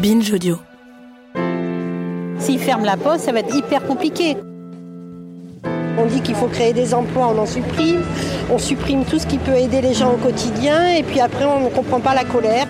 Binge 0.00 0.32
Audio. 0.32 0.56
S'ils 2.38 2.58
ferment 2.58 2.86
la 2.86 2.96
poste, 2.96 3.26
ça 3.26 3.32
va 3.32 3.40
être 3.40 3.54
hyper 3.54 3.86
compliqué. 3.86 4.34
On 5.98 6.06
dit 6.06 6.22
qu'il 6.22 6.34
faut 6.34 6.46
créer 6.46 6.72
des 6.72 6.94
emplois, 6.94 7.30
on 7.34 7.38
en 7.38 7.44
supprime. 7.44 8.00
On 8.50 8.56
supprime 8.56 9.04
tout 9.04 9.18
ce 9.18 9.26
qui 9.26 9.36
peut 9.36 9.54
aider 9.54 9.82
les 9.82 9.92
gens 9.92 10.14
au 10.14 10.16
quotidien 10.16 10.88
et 10.88 11.02
puis 11.02 11.20
après 11.20 11.44
on 11.44 11.64
ne 11.64 11.68
comprend 11.68 12.00
pas 12.00 12.14
la 12.14 12.24
colère. 12.24 12.66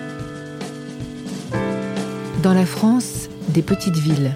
Dans 2.43 2.53
la 2.53 2.65
France, 2.65 3.29
des 3.47 3.61
petites 3.61 3.97
villes. 3.97 4.33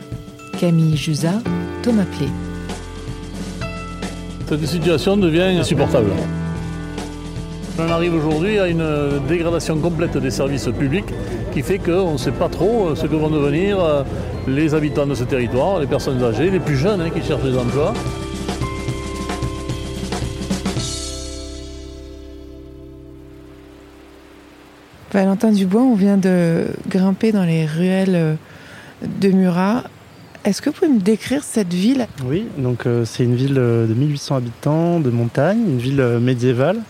Camille 0.58 0.96
Jusa, 0.96 1.34
Thomas 1.84 2.06
Plé. 2.18 2.28
Cette 4.48 4.66
situation 4.66 5.18
devient 5.18 5.58
insupportable. 5.60 6.12
On 7.78 7.90
arrive 7.90 8.16
aujourd'hui 8.16 8.58
à 8.58 8.70
une 8.70 9.20
dégradation 9.28 9.78
complète 9.78 10.16
des 10.18 10.32
services 10.32 10.70
publics 10.80 11.14
qui 11.54 11.62
fait 11.62 11.78
qu'on 11.78 12.14
ne 12.14 12.18
sait 12.18 12.32
pas 12.32 12.48
trop 12.48 12.96
ce 12.96 13.06
que 13.06 13.16
vont 13.16 13.30
devenir 13.30 13.84
euh, 13.84 14.04
les 14.48 14.74
habitants 14.74 15.06
de 15.06 15.14
ce 15.14 15.26
territoire, 15.26 15.82
les 15.82 15.88
personnes 15.88 16.24
âgées, 16.24 16.50
les 16.50 16.62
plus 16.62 16.78
jeunes 16.78 17.02
hein, 17.02 17.10
qui 17.10 17.22
cherchent 17.22 17.44
des 17.44 17.58
emplois. 17.58 17.94
Valentin 25.12 25.52
Dubois, 25.52 25.82
on 25.82 25.96
vient 25.96 26.18
de 26.18 26.68
grimper 26.88 27.34
dans 27.34 27.44
les 27.44 27.66
ruelles 27.66 28.16
euh, 28.16 28.36
de 29.04 29.30
Murat. 29.30 29.84
Est-ce 30.46 30.62
que 30.62 30.70
vous 30.70 30.76
pouvez 30.78 30.92
me 30.92 31.02
décrire 31.02 31.44
cette 31.44 31.74
ville? 31.74 32.08
Oui, 32.26 32.46
donc 32.58 32.86
euh, 32.86 33.04
c'est 33.04 33.26
une 33.26 33.36
ville 33.36 33.56
de 33.56 33.94
1800 33.94 34.36
habitants, 34.38 35.00
de 35.02 35.10
montagne, 35.10 35.60
une 35.68 35.80
ville 35.80 36.20
médiévale 36.22 36.82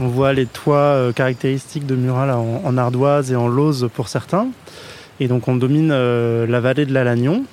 on 0.00 0.08
voit 0.08 0.32
les 0.32 0.46
toits 0.46 0.76
euh, 0.76 1.12
caractéristiques 1.12 1.86
de 1.86 1.96
Murat 1.96 2.36
en, 2.36 2.76
ardoise 2.76 3.32
et 3.32 3.36
en 3.36 3.48
lauze 3.48 3.88
pour 3.94 4.08
certains. 4.08 4.48
Et 5.20 5.28
donc 5.28 5.48
on 5.48 5.56
domine 5.56 5.90
euh, 5.92 6.46
la 6.46 6.60
vallée 6.60 6.86
de 6.86 6.94
la 6.94 7.04
Lagnon, 7.04 7.44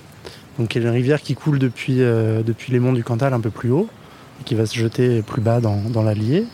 donc 0.59 0.69
qui 0.69 0.77
est 0.77 0.81
une 0.81 0.89
rivière 0.89 1.21
qui 1.21 1.33
coule 1.33 1.57
depuis, 1.57 2.01
euh, 2.01 2.43
depuis 2.43 2.71
les 2.71 2.79
monts 2.79 2.93
du 2.93 3.03
Cantal 3.03 3.33
un 3.33 3.39
peu 3.39 3.49
plus 3.49 3.71
haut 3.71 3.88
et 4.41 4.43
qui 4.43 4.53
va 4.53 4.66
se 4.66 4.77
jeter 4.77 5.21
plus 5.21 5.41
bas 5.41 5.59
dans, 5.59 6.03
l'Allier. 6.03 6.45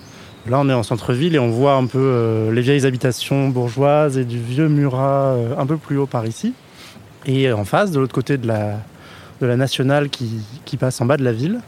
Là, 0.47 0.59
on 0.59 0.69
est 0.69 0.73
en 0.73 0.83
centre-ville 0.83 1.35
et 1.35 1.39
on 1.39 1.49
voit 1.49 1.73
un 1.73 1.85
peu 1.85 2.49
les 2.51 2.61
vieilles 2.61 2.85
habitations 2.85 3.49
bourgeoises 3.49 4.17
et 4.17 4.23
du 4.23 4.39
vieux 4.39 4.69
Murat 4.69 5.35
un 5.57 5.65
peu 5.65 5.77
plus 5.77 5.97
haut 5.97 6.07
par 6.07 6.25
ici. 6.25 6.53
Et 7.27 7.51
en 7.51 7.63
face, 7.63 7.91
de 7.91 7.99
l'autre 7.99 8.13
côté 8.13 8.37
de 8.37 8.47
la, 8.47 8.77
nationale 9.55 10.09
qui 10.09 10.77
passe 10.77 10.99
en 11.01 11.05
bas 11.05 11.17
de 11.17 11.23
la 11.23 11.31
ville, 11.31 11.59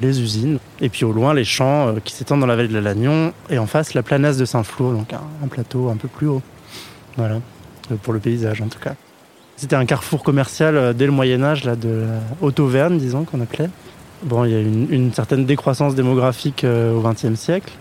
les 0.00 0.20
usines, 0.20 0.58
et 0.80 0.88
puis 0.88 1.04
au 1.04 1.12
loin 1.12 1.34
les 1.34 1.44
champs 1.44 1.88
euh, 1.88 1.92
qui 2.04 2.12
s'étendent 2.12 2.40
dans 2.40 2.46
la 2.46 2.56
vallée 2.56 2.68
de 2.68 2.74
la 2.74 2.80
Lagnon, 2.80 3.32
et 3.50 3.58
en 3.58 3.66
face 3.66 3.94
la 3.94 4.02
planasse 4.02 4.36
de 4.36 4.44
Saint-Flour, 4.44 4.92
donc 4.92 5.12
un, 5.12 5.48
plateau 5.48 5.88
un 5.88 5.96
peu 5.96 6.08
plus 6.08 6.26
haut. 6.26 6.42
Voilà, 7.16 7.36
euh, 7.90 7.96
pour 8.02 8.12
le 8.12 8.18
paysage 8.18 8.60
en 8.60 8.68
tout 8.68 8.78
cas. 8.78 8.94
C'était 9.56 9.76
un 9.76 9.86
carrefour 9.86 10.22
commercial 10.22 10.76
euh, 10.76 10.92
dès 10.92 11.06
le 11.06 11.12
Moyen 11.12 11.42
Âge, 11.42 11.64
là, 11.64 11.76
de 11.76 12.04
Haute-Auvergne, 12.42 12.98
disons, 12.98 13.24
qu'on 13.24 13.40
appelait. 13.40 13.70
Bon, 14.22 14.44
il 14.44 14.52
y 14.52 14.54
a 14.54 14.60
une, 14.60 14.86
une 14.90 15.12
certaine 15.12 15.44
décroissance 15.44 15.94
démographique 15.94 16.64
au 16.64 17.02
XXe 17.02 17.38
siècle. 17.38 17.72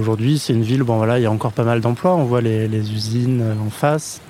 Aujourd'hui, 0.00 0.38
c'est 0.38 0.54
une 0.54 0.62
ville, 0.62 0.82
bon 0.82 0.96
voilà, 0.96 1.18
il 1.18 1.22
y 1.22 1.26
a 1.26 1.30
encore 1.30 1.52
pas 1.52 1.64
mal 1.64 1.82
d'emplois. 1.82 2.14
On 2.14 2.24
voit 2.24 2.40
les, 2.40 2.66
les 2.66 2.90
usines 2.90 3.44
en 3.62 3.68
face, 3.68 4.22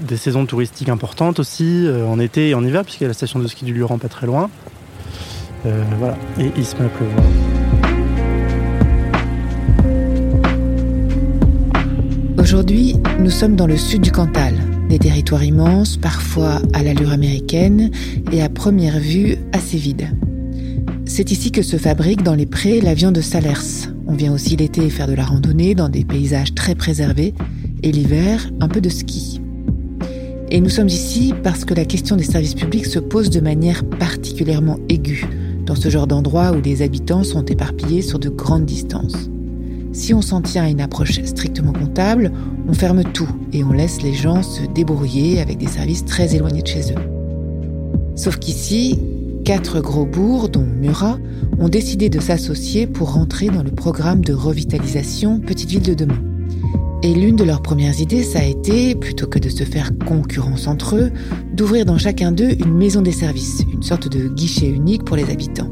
des 0.00 0.18
saisons 0.18 0.44
touristiques 0.44 0.90
importantes 0.90 1.38
aussi, 1.38 1.88
en 2.06 2.20
été 2.20 2.50
et 2.50 2.54
en 2.54 2.62
hiver, 2.62 2.84
puisqu'il 2.84 3.04
y 3.04 3.06
a 3.06 3.08
la 3.08 3.14
station 3.14 3.38
de 3.38 3.46
ski 3.46 3.64
du 3.64 3.72
Luran 3.72 3.96
pas 3.96 4.08
très 4.08 4.26
loin. 4.26 4.50
Euh, 5.64 5.84
voilà, 5.98 6.16
et 6.40 6.50
il 6.56 6.64
se 6.64 6.74
met 6.76 6.84
à 6.84 6.88
pleuvoir. 6.88 7.24
Aujourd'hui, 12.38 12.96
nous 13.20 13.30
sommes 13.30 13.54
dans 13.54 13.68
le 13.68 13.76
sud 13.76 14.02
du 14.02 14.10
Cantal, 14.10 14.54
des 14.88 14.98
territoires 14.98 15.44
immenses, 15.44 15.96
parfois 15.96 16.60
à 16.72 16.82
l'allure 16.82 17.12
américaine 17.12 17.90
et 18.32 18.42
à 18.42 18.48
première 18.48 18.98
vue 18.98 19.36
assez 19.52 19.76
vides. 19.76 20.08
C'est 21.04 21.30
ici 21.30 21.52
que 21.52 21.62
se 21.62 21.76
fabrique 21.76 22.22
dans 22.22 22.34
les 22.34 22.46
prés 22.46 22.80
la 22.80 22.94
viande 22.94 23.14
de 23.14 23.20
Salers. 23.20 23.92
On 24.08 24.14
vient 24.14 24.32
aussi 24.32 24.56
l'été 24.56 24.90
faire 24.90 25.06
de 25.06 25.14
la 25.14 25.24
randonnée 25.24 25.76
dans 25.76 25.88
des 25.88 26.04
paysages 26.04 26.54
très 26.54 26.74
préservés 26.74 27.34
et 27.84 27.92
l'hiver 27.92 28.50
un 28.60 28.68
peu 28.68 28.80
de 28.80 28.88
ski. 28.88 29.40
Et 30.50 30.60
nous 30.60 30.68
sommes 30.68 30.88
ici 30.88 31.32
parce 31.42 31.64
que 31.64 31.74
la 31.74 31.84
question 31.84 32.16
des 32.16 32.24
services 32.24 32.54
publics 32.54 32.86
se 32.86 32.98
pose 32.98 33.30
de 33.30 33.40
manière 33.40 33.84
particulièrement 33.84 34.78
aiguë 34.88 35.26
dans 35.66 35.74
ce 35.74 35.88
genre 35.88 36.06
d'endroit 36.06 36.52
où 36.52 36.60
les 36.60 36.82
habitants 36.82 37.24
sont 37.24 37.44
éparpillés 37.44 38.02
sur 38.02 38.18
de 38.18 38.28
grandes 38.28 38.66
distances. 38.66 39.28
Si 39.92 40.14
on 40.14 40.22
s'en 40.22 40.40
tient 40.40 40.64
à 40.64 40.68
une 40.68 40.80
approche 40.80 41.22
strictement 41.24 41.72
comptable, 41.72 42.32
on 42.68 42.72
ferme 42.72 43.04
tout 43.04 43.28
et 43.52 43.62
on 43.62 43.72
laisse 43.72 44.02
les 44.02 44.14
gens 44.14 44.42
se 44.42 44.62
débrouiller 44.62 45.40
avec 45.40 45.58
des 45.58 45.66
services 45.66 46.04
très 46.04 46.34
éloignés 46.34 46.62
de 46.62 46.66
chez 46.66 46.92
eux. 46.92 47.02
Sauf 48.14 48.38
qu'ici, 48.38 48.98
quatre 49.44 49.80
gros 49.80 50.06
bourgs, 50.06 50.50
dont 50.50 50.64
Murat, 50.64 51.18
ont 51.58 51.68
décidé 51.68 52.08
de 52.08 52.20
s'associer 52.20 52.86
pour 52.86 53.12
rentrer 53.12 53.48
dans 53.48 53.62
le 53.62 53.70
programme 53.70 54.24
de 54.24 54.32
revitalisation 54.32 55.40
Petite 55.40 55.70
Ville 55.70 55.82
de 55.82 55.94
demain. 55.94 56.31
Et 57.04 57.14
l'une 57.14 57.34
de 57.34 57.42
leurs 57.42 57.62
premières 57.62 58.00
idées, 58.00 58.22
ça 58.22 58.38
a 58.38 58.44
été, 58.44 58.94
plutôt 58.94 59.26
que 59.26 59.40
de 59.40 59.48
se 59.48 59.64
faire 59.64 59.90
concurrence 60.06 60.68
entre 60.68 60.94
eux, 60.94 61.10
d'ouvrir 61.52 61.84
dans 61.84 61.98
chacun 61.98 62.30
d'eux 62.30 62.52
une 62.52 62.74
maison 62.74 63.02
des 63.02 63.10
services, 63.12 63.64
une 63.72 63.82
sorte 63.82 64.08
de 64.08 64.28
guichet 64.28 64.68
unique 64.68 65.04
pour 65.04 65.16
les 65.16 65.28
habitants. 65.28 65.68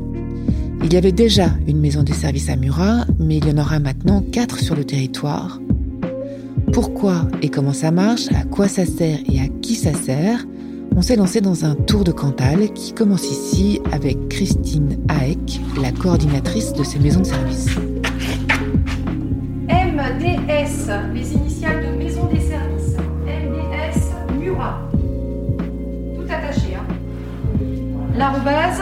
Il 0.83 0.93
y 0.93 0.97
avait 0.97 1.13
déjà 1.13 1.51
une 1.69 1.79
maison 1.79 2.03
des 2.03 2.15
services 2.15 2.49
à 2.49 2.57
Murat, 2.57 3.05
mais 3.21 3.37
il 3.37 3.47
y 3.47 3.53
en 3.53 3.59
aura 3.59 3.79
maintenant 3.79 4.25
quatre 4.33 4.59
sur 4.59 4.75
le 4.75 4.83
territoire. 4.83 5.61
Pourquoi 6.73 7.29
et 7.43 7.49
comment 7.49 7.73
ça 7.73 7.93
marche, 7.93 8.27
à 8.33 8.43
quoi 8.43 8.67
ça 8.67 8.85
sert 8.85 9.19
et 9.31 9.39
à 9.41 9.47
qui 9.63 9.77
ça 9.77 9.93
sert 9.93 10.45
On 10.97 11.03
s'est 11.03 11.17
lancé 11.17 11.41
dans 11.41 11.65
un 11.65 11.77
tour 11.77 12.03
de 12.03 12.11
Cantal 12.11 12.73
qui 12.73 12.93
commence 12.93 13.31
ici 13.31 13.81
avec 13.93 14.29
Christine 14.31 14.99
Haek, 15.09 15.61
la 15.81 15.93
coordinatrice 15.93 16.73
de 16.73 16.83
ces 16.83 16.99
maisons 16.99 17.21
de 17.21 17.27
services. 17.27 17.77
Les 21.13 21.35
initiales 21.35 21.85
de 21.85 21.97
Maison 21.97 22.27
des 22.27 22.39
Services. 22.39 22.97
MDS 23.27 24.39
Murat. 24.39 24.81
Tout 26.15 26.23
attaché. 26.23 26.77
Hein. 26.77 26.87
L'arrobase 28.17 28.81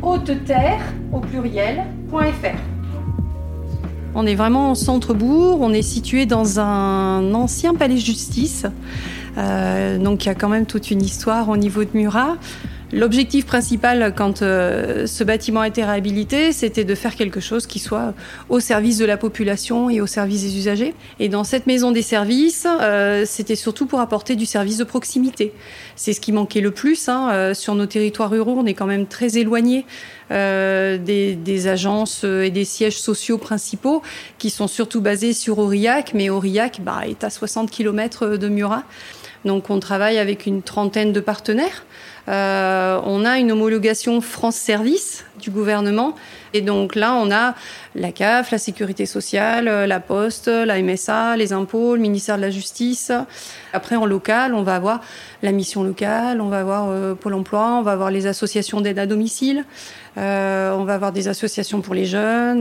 haute 0.00 0.44
terre 0.46 0.80
au 1.12 1.20
pluriel 1.20 1.84
.fr. 2.10 2.56
On 4.14 4.26
est 4.26 4.34
vraiment 4.34 4.72
au 4.72 4.74
centre-bourg, 4.74 5.58
on 5.60 5.72
est 5.72 5.82
situé 5.82 6.24
dans 6.24 6.60
un 6.60 7.34
ancien 7.34 7.74
palais 7.74 7.94
de 7.94 8.00
justice. 8.00 8.66
Euh, 9.36 9.98
donc 9.98 10.24
il 10.24 10.28
y 10.28 10.30
a 10.30 10.34
quand 10.34 10.48
même 10.48 10.66
toute 10.66 10.90
une 10.90 11.02
histoire 11.02 11.48
au 11.50 11.56
niveau 11.58 11.84
de 11.84 11.90
Murat. 11.94 12.36
L'objectif 12.94 13.46
principal 13.46 14.12
quand 14.14 14.42
euh, 14.42 15.06
ce 15.06 15.24
bâtiment 15.24 15.60
a 15.60 15.68
été 15.68 15.82
réhabilité, 15.82 16.52
c'était 16.52 16.84
de 16.84 16.94
faire 16.94 17.16
quelque 17.16 17.40
chose 17.40 17.66
qui 17.66 17.78
soit 17.78 18.12
au 18.50 18.60
service 18.60 18.98
de 18.98 19.06
la 19.06 19.16
population 19.16 19.88
et 19.88 20.02
au 20.02 20.06
service 20.06 20.42
des 20.42 20.58
usagers. 20.58 20.94
Et 21.18 21.30
dans 21.30 21.42
cette 21.42 21.66
maison 21.66 21.90
des 21.90 22.02
services, 22.02 22.66
euh, 22.82 23.24
c'était 23.26 23.56
surtout 23.56 23.86
pour 23.86 24.00
apporter 24.00 24.36
du 24.36 24.44
service 24.44 24.76
de 24.76 24.84
proximité. 24.84 25.54
C'est 25.96 26.12
ce 26.12 26.20
qui 26.20 26.32
manquait 26.32 26.60
le 26.60 26.70
plus. 26.70 27.08
Hein. 27.08 27.30
Euh, 27.32 27.54
sur 27.54 27.74
nos 27.74 27.86
territoires 27.86 28.28
ruraux, 28.28 28.56
on 28.58 28.66
est 28.66 28.74
quand 28.74 28.86
même 28.86 29.06
très 29.06 29.38
éloigné 29.38 29.86
des, 30.30 31.36
des, 31.36 31.66
agences 31.66 32.24
et 32.24 32.48
des 32.48 32.64
sièges 32.64 32.98
sociaux 32.98 33.36
principaux 33.36 34.00
qui 34.38 34.48
sont 34.48 34.66
surtout 34.66 35.02
basés 35.02 35.34
sur 35.34 35.58
Aurillac, 35.58 36.12
mais 36.14 36.30
Aurillac 36.30 36.80
bah, 36.82 37.02
est 37.06 37.22
à 37.22 37.28
60 37.28 37.70
km 37.70 38.38
de 38.38 38.48
Murat. 38.48 38.84
Donc 39.44 39.70
on 39.70 39.80
travaille 39.80 40.18
avec 40.18 40.46
une 40.46 40.62
trentaine 40.62 41.12
de 41.12 41.20
partenaires. 41.20 41.84
Euh, 42.28 43.00
on 43.04 43.24
a 43.24 43.38
une 43.38 43.50
homologation 43.50 44.20
France 44.20 44.54
Service 44.54 45.24
du 45.40 45.50
gouvernement. 45.50 46.14
Et 46.54 46.60
donc 46.60 46.94
là, 46.94 47.14
on 47.14 47.32
a 47.32 47.54
la 47.96 48.12
CAF, 48.12 48.52
la 48.52 48.58
Sécurité 48.58 49.06
sociale, 49.06 49.64
la 49.64 50.00
Poste, 50.00 50.46
la 50.46 50.80
MSA, 50.80 51.36
les 51.36 51.52
impôts, 51.52 51.96
le 51.96 52.00
ministère 52.00 52.36
de 52.36 52.42
la 52.42 52.50
Justice. 52.50 53.10
Après, 53.72 53.96
en 53.96 54.06
local, 54.06 54.54
on 54.54 54.62
va 54.62 54.76
avoir 54.76 55.00
la 55.42 55.50
mission 55.50 55.82
locale, 55.82 56.40
on 56.40 56.48
va 56.48 56.60
avoir 56.60 56.88
euh, 56.90 57.14
Pôle 57.14 57.34
emploi, 57.34 57.72
on 57.72 57.82
va 57.82 57.92
avoir 57.92 58.10
les 58.10 58.26
associations 58.26 58.80
d'aide 58.80 59.00
à 59.00 59.06
domicile, 59.06 59.64
euh, 60.18 60.72
on 60.74 60.84
va 60.84 60.94
avoir 60.94 61.10
des 61.10 61.26
associations 61.26 61.80
pour 61.80 61.94
les 61.94 62.04
jeunes. 62.04 62.60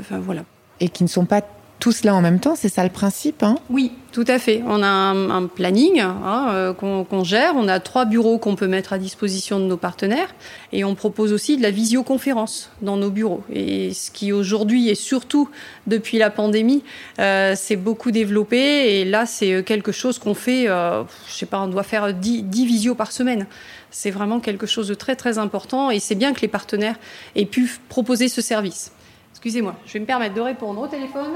enfin, 0.00 0.18
voilà. 0.18 0.42
Et 0.80 0.90
qui 0.90 1.04
ne 1.04 1.08
sont 1.08 1.24
pas 1.24 1.40
tout 1.78 1.92
cela 1.92 2.14
en 2.14 2.22
même 2.22 2.40
temps, 2.40 2.56
c'est 2.56 2.68
ça 2.68 2.82
le 2.84 2.90
principe 2.90 3.42
hein? 3.42 3.56
Oui, 3.68 3.92
tout 4.12 4.24
à 4.28 4.38
fait. 4.38 4.62
On 4.66 4.82
a 4.82 4.86
un, 4.86 5.46
planning 5.46 6.00
hein, 6.00 6.48
euh, 6.50 6.72
qu'on 6.72 7.22
gère, 7.22 7.52
on 7.54 7.68
a 7.68 7.80
trois 7.80 8.06
bureaux 8.06 8.38
qu'on 8.38 8.56
peut 8.56 8.66
mettre 8.66 8.94
à 8.94 8.98
disposition 8.98 9.60
de 9.60 9.64
nos 9.64 9.76
partenaires 9.76 10.34
et 10.72 10.84
on 10.84 10.94
propose 10.94 11.32
aussi 11.32 11.56
de 11.56 11.62
la 11.62 11.70
visioconférence 11.70 12.70
dans 12.80 12.96
nos 12.96 13.10
bureaux. 13.10 13.44
Et 13.52 13.92
ce 13.92 14.10
qui 14.10 14.32
aujourd'hui 14.32 14.88
et 14.88 14.94
surtout 14.94 15.50
depuis 15.86 16.18
la 16.18 16.30
pandémie 16.30 16.82
euh, 17.18 17.54
s'est 17.54 17.76
beaucoup 17.76 18.10
développé 18.10 18.56
et 18.56 19.04
là 19.04 19.26
c'est 19.26 19.62
quelque 19.62 19.92
chose 19.92 20.18
qu'on 20.18 20.34
fait, 20.34 20.68
euh, 20.68 21.04
je 21.28 21.34
sais 21.34 21.46
pas, 21.46 21.60
on 21.60 21.68
doit 21.68 21.82
faire 21.82 22.14
10, 22.14 22.44
10 22.44 22.66
visios 22.66 22.94
par 22.94 23.12
semaine. 23.12 23.46
C'est 23.90 24.10
vraiment 24.10 24.40
quelque 24.40 24.66
chose 24.66 24.88
de 24.88 24.94
très 24.94 25.14
très 25.14 25.38
important 25.38 25.90
et 25.90 26.00
c'est 26.00 26.14
bien 26.14 26.32
que 26.32 26.40
les 26.40 26.48
partenaires 26.48 26.96
aient 27.34 27.44
pu 27.44 27.70
proposer 27.88 28.28
ce 28.28 28.40
service. 28.40 28.92
Excusez-moi, 29.32 29.76
je 29.84 29.92
vais 29.92 30.00
me 30.00 30.06
permettre 30.06 30.34
de 30.34 30.40
répondre 30.40 30.80
au 30.80 30.86
téléphone. 30.86 31.32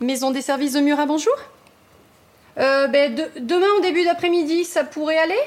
Maison 0.00 0.30
des 0.30 0.42
services 0.42 0.72
de 0.74 0.80
Murat, 0.80 1.06
bonjour. 1.06 1.32
Euh, 2.58 2.86
ben, 2.88 3.14
de- 3.14 3.30
demain 3.40 3.66
au 3.78 3.80
début 3.80 4.04
d'après-midi, 4.04 4.64
ça 4.64 4.84
pourrait 4.84 5.18
aller? 5.18 5.38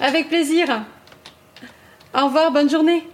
Avec 0.00 0.28
plaisir. 0.28 0.66
Au 2.14 2.26
revoir, 2.26 2.50
bonne 2.50 2.70
journée. 2.70 3.06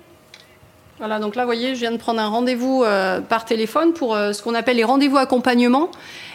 Voilà, 0.98 1.18
donc 1.18 1.36
là, 1.36 1.42
vous 1.42 1.48
voyez, 1.48 1.74
je 1.74 1.80
viens 1.80 1.92
de 1.92 1.98
prendre 1.98 2.20
un 2.20 2.28
rendez-vous 2.28 2.82
euh, 2.82 3.20
par 3.20 3.44
téléphone 3.44 3.92
pour 3.92 4.16
euh, 4.16 4.32
ce 4.32 4.42
qu'on 4.42 4.54
appelle 4.54 4.78
les 4.78 4.84
rendez-vous 4.84 5.18
accompagnement. 5.18 5.90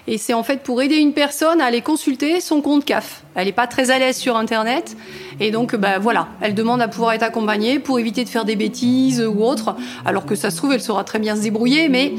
Et 0.07 0.19
c'est 0.19 0.35
en 0.35 0.43
fait 0.43 0.61
pour 0.61 0.83
aider 0.83 0.97
une 0.97 1.13
personne 1.13 1.59
à 1.61 1.65
aller 1.65 1.81
consulter 1.81 2.39
son 2.41 2.61
compte 2.61 2.85
CAF. 2.85 3.23
Elle 3.33 3.47
n'est 3.47 3.53
pas 3.53 3.65
très 3.65 3.89
à 3.89 3.97
l'aise 3.97 4.17
sur 4.17 4.37
Internet. 4.37 4.95
Et 5.39 5.49
donc, 5.49 5.75
bah, 5.75 5.97
voilà, 5.97 6.27
elle 6.41 6.53
demande 6.53 6.79
à 6.79 6.87
pouvoir 6.87 7.13
être 7.13 7.23
accompagnée 7.23 7.79
pour 7.79 7.99
éviter 7.99 8.23
de 8.23 8.29
faire 8.29 8.45
des 8.45 8.55
bêtises 8.55 9.19
ou 9.19 9.43
autre. 9.43 9.75
Alors 10.05 10.27
que 10.27 10.35
ça 10.35 10.51
se 10.51 10.57
trouve, 10.57 10.73
elle 10.73 10.81
saura 10.81 11.03
très 11.03 11.17
bien 11.17 11.35
se 11.35 11.41
débrouiller. 11.41 11.89
Mais 11.89 12.13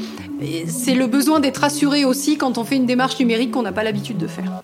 c'est 0.67 0.95
le 0.95 1.07
besoin 1.07 1.39
d'être 1.39 1.59
rassuré 1.59 2.03
aussi 2.03 2.37
quand 2.37 2.57
on 2.57 2.65
fait 2.65 2.75
une 2.75 2.85
démarche 2.85 3.17
numérique 3.19 3.51
qu'on 3.51 3.61
n'a 3.61 3.71
pas 3.71 3.83
l'habitude 3.83 4.17
de 4.17 4.27
faire. 4.27 4.59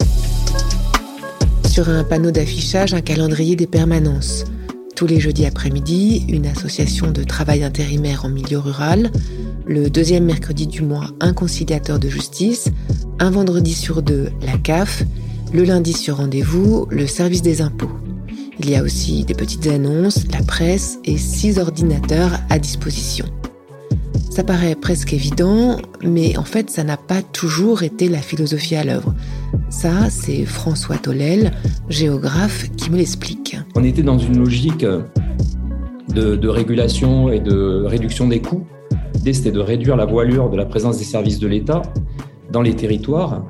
Sur 1.65 1.87
un 1.87 2.03
panneau 2.03 2.31
d'affichage, 2.31 2.93
un 2.93 3.01
calendrier 3.01 3.55
des 3.55 3.67
permanences. 3.67 4.43
Tous 4.99 5.07
les 5.07 5.21
jeudis 5.21 5.45
après-midi, 5.45 6.25
une 6.27 6.45
association 6.45 7.09
de 7.11 7.23
travail 7.23 7.63
intérimaire 7.63 8.25
en 8.25 8.29
milieu 8.29 8.59
rural. 8.59 9.13
Le 9.65 9.89
deuxième 9.89 10.25
mercredi 10.25 10.67
du 10.67 10.81
mois, 10.81 11.11
un 11.21 11.31
conciliateur 11.31 11.99
de 11.99 12.09
justice. 12.09 12.67
Un 13.17 13.29
vendredi 13.29 13.73
sur 13.73 14.01
deux, 14.01 14.29
la 14.41 14.57
CAF. 14.57 15.03
Le 15.53 15.63
lundi 15.63 15.93
sur 15.93 16.17
rendez-vous, 16.17 16.85
le 16.89 17.07
service 17.07 17.41
des 17.41 17.61
impôts. 17.61 17.93
Il 18.59 18.69
y 18.69 18.75
a 18.75 18.83
aussi 18.83 19.23
des 19.23 19.35
petites 19.35 19.67
annonces, 19.67 20.27
la 20.33 20.43
presse 20.43 20.99
et 21.05 21.17
six 21.17 21.59
ordinateurs 21.59 22.37
à 22.49 22.59
disposition. 22.59 23.25
Ça 24.29 24.43
paraît 24.43 24.75
presque 24.75 25.13
évident, 25.13 25.77
mais 26.03 26.35
en 26.35 26.43
fait, 26.43 26.69
ça 26.69 26.83
n'a 26.83 26.97
pas 26.97 27.21
toujours 27.21 27.83
été 27.83 28.09
la 28.09 28.21
philosophie 28.21 28.75
à 28.75 28.83
l'œuvre. 28.83 29.15
Ça, 29.69 30.09
c'est 30.09 30.45
François 30.45 30.97
Tollel, 30.97 31.51
géographe, 31.89 32.69
qui 32.75 32.89
me 32.89 32.97
l'explique. 32.97 33.55
On 33.75 33.83
était 33.83 34.01
dans 34.01 34.17
une 34.17 34.39
logique 34.39 34.83
de, 34.83 36.35
de 36.35 36.47
régulation 36.47 37.31
et 37.31 37.39
de 37.39 37.83
réduction 37.85 38.27
des 38.27 38.41
coûts. 38.41 38.65
L'idée, 39.13 39.33
c'était 39.33 39.51
de 39.51 39.59
réduire 39.59 39.95
la 39.95 40.05
voilure 40.05 40.49
de 40.49 40.57
la 40.57 40.65
présence 40.65 40.97
des 40.97 41.03
services 41.03 41.39
de 41.39 41.47
l'État 41.47 41.83
dans 42.51 42.63
les 42.63 42.75
territoires, 42.75 43.45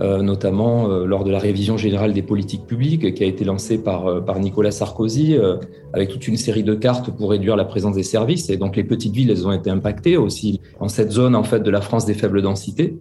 euh, 0.00 0.20
notamment 0.20 0.90
euh, 0.90 1.06
lors 1.06 1.24
de 1.24 1.30
la 1.30 1.38
révision 1.38 1.78
générale 1.78 2.12
des 2.12 2.22
politiques 2.22 2.66
publiques 2.66 3.14
qui 3.14 3.24
a 3.24 3.26
été 3.26 3.44
lancée 3.44 3.78
par, 3.78 4.06
euh, 4.06 4.38
Nicolas 4.38 4.72
Sarkozy, 4.72 5.36
euh, 5.36 5.56
avec 5.94 6.10
toute 6.10 6.28
une 6.28 6.36
série 6.36 6.64
de 6.64 6.74
cartes 6.74 7.10
pour 7.10 7.30
réduire 7.30 7.56
la 7.56 7.64
présence 7.64 7.94
des 7.94 8.02
services. 8.02 8.50
Et 8.50 8.58
donc 8.58 8.76
les 8.76 8.84
petites 8.84 9.14
villes, 9.14 9.30
elles 9.30 9.46
ont 9.46 9.52
été 9.52 9.70
impactées 9.70 10.18
aussi 10.18 10.60
en 10.80 10.88
cette 10.88 11.12
zone 11.12 11.34
en 11.34 11.44
fait 11.44 11.60
de 11.60 11.70
la 11.70 11.80
France 11.80 12.04
des 12.04 12.14
faibles 12.14 12.42
densités. 12.42 12.98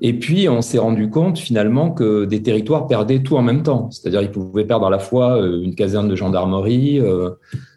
Et 0.00 0.18
puis, 0.18 0.48
on 0.48 0.60
s'est 0.60 0.78
rendu 0.78 1.08
compte 1.08 1.38
finalement 1.38 1.90
que 1.90 2.24
des 2.24 2.42
territoires 2.42 2.86
perdaient 2.86 3.22
tout 3.22 3.36
en 3.36 3.42
même 3.42 3.62
temps. 3.62 3.90
C'est-à-dire, 3.90 4.22
ils 4.22 4.30
pouvaient 4.30 4.64
perdre 4.66 4.86
à 4.86 4.90
la 4.90 4.98
fois 4.98 5.40
euh, 5.40 5.62
une 5.62 5.74
caserne 5.74 6.08
de 6.08 6.16
gendarmerie, 6.16 7.00
euh, 7.00 7.30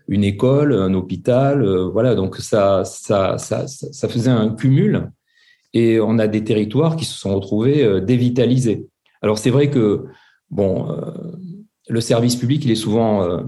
une 0.08 0.24
école, 0.24 0.74
un 0.74 0.94
hôpital. 0.94 1.64
euh, 1.64 1.88
Voilà, 1.88 2.16
donc 2.16 2.38
ça, 2.38 2.84
ça, 2.84 3.38
ça, 3.38 3.68
ça 3.68 4.08
faisait 4.10 4.31
un 4.31 4.50
cumul. 4.50 5.12
Et 5.74 6.00
on 6.00 6.18
a 6.18 6.28
des 6.28 6.44
territoires 6.44 6.96
qui 6.96 7.06
se 7.06 7.18
sont 7.18 7.36
retrouvés 7.36 8.02
dévitalisés. 8.02 8.88
Alors, 9.22 9.38
c'est 9.38 9.50
vrai 9.52 9.69
que, 9.69 10.06
bon, 10.50 10.88
le 11.88 12.02
service 12.02 12.36
public, 12.36 12.64
il 12.66 12.72
est 12.72 12.75
souvent 12.75 13.44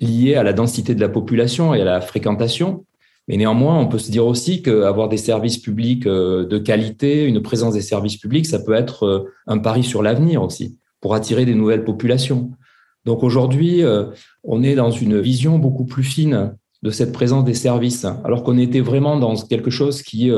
lié 0.00 0.34
à 0.34 0.42
la 0.42 0.52
densité 0.52 0.94
de 0.94 1.00
la 1.00 1.08
population 1.08 1.72
et 1.72 1.80
à 1.80 1.84
la 1.84 2.00
fréquentation. 2.00 2.84
Mais 3.28 3.36
néanmoins, 3.36 3.78
on 3.78 3.86
peut 3.86 3.98
se 3.98 4.10
dire 4.10 4.26
aussi 4.26 4.62
qu'avoir 4.62 5.08
des 5.08 5.16
services 5.16 5.58
publics 5.58 6.06
euh, 6.06 6.44
de 6.46 6.58
qualité, 6.58 7.24
une 7.24 7.40
présence 7.40 7.74
des 7.74 7.80
services 7.80 8.18
publics, 8.18 8.46
ça 8.46 8.58
peut 8.58 8.74
être 8.74 9.04
euh, 9.04 9.32
un 9.46 9.58
pari 9.58 9.82
sur 9.82 10.02
l'avenir 10.02 10.42
aussi, 10.42 10.78
pour 11.00 11.14
attirer 11.14 11.46
des 11.46 11.54
nouvelles 11.54 11.84
populations. 11.84 12.50
Donc 13.06 13.22
aujourd'hui, 13.22 13.82
euh, 13.82 14.06
on 14.42 14.62
est 14.62 14.74
dans 14.74 14.90
une 14.90 15.20
vision 15.20 15.58
beaucoup 15.58 15.86
plus 15.86 16.04
fine 16.04 16.54
de 16.82 16.90
cette 16.90 17.12
présence 17.12 17.44
des 17.44 17.54
services, 17.54 18.06
alors 18.24 18.42
qu'on 18.42 18.58
était 18.58 18.80
vraiment 18.80 19.18
dans 19.18 19.36
quelque 19.36 19.70
chose 19.70 20.02
qui, 20.02 20.30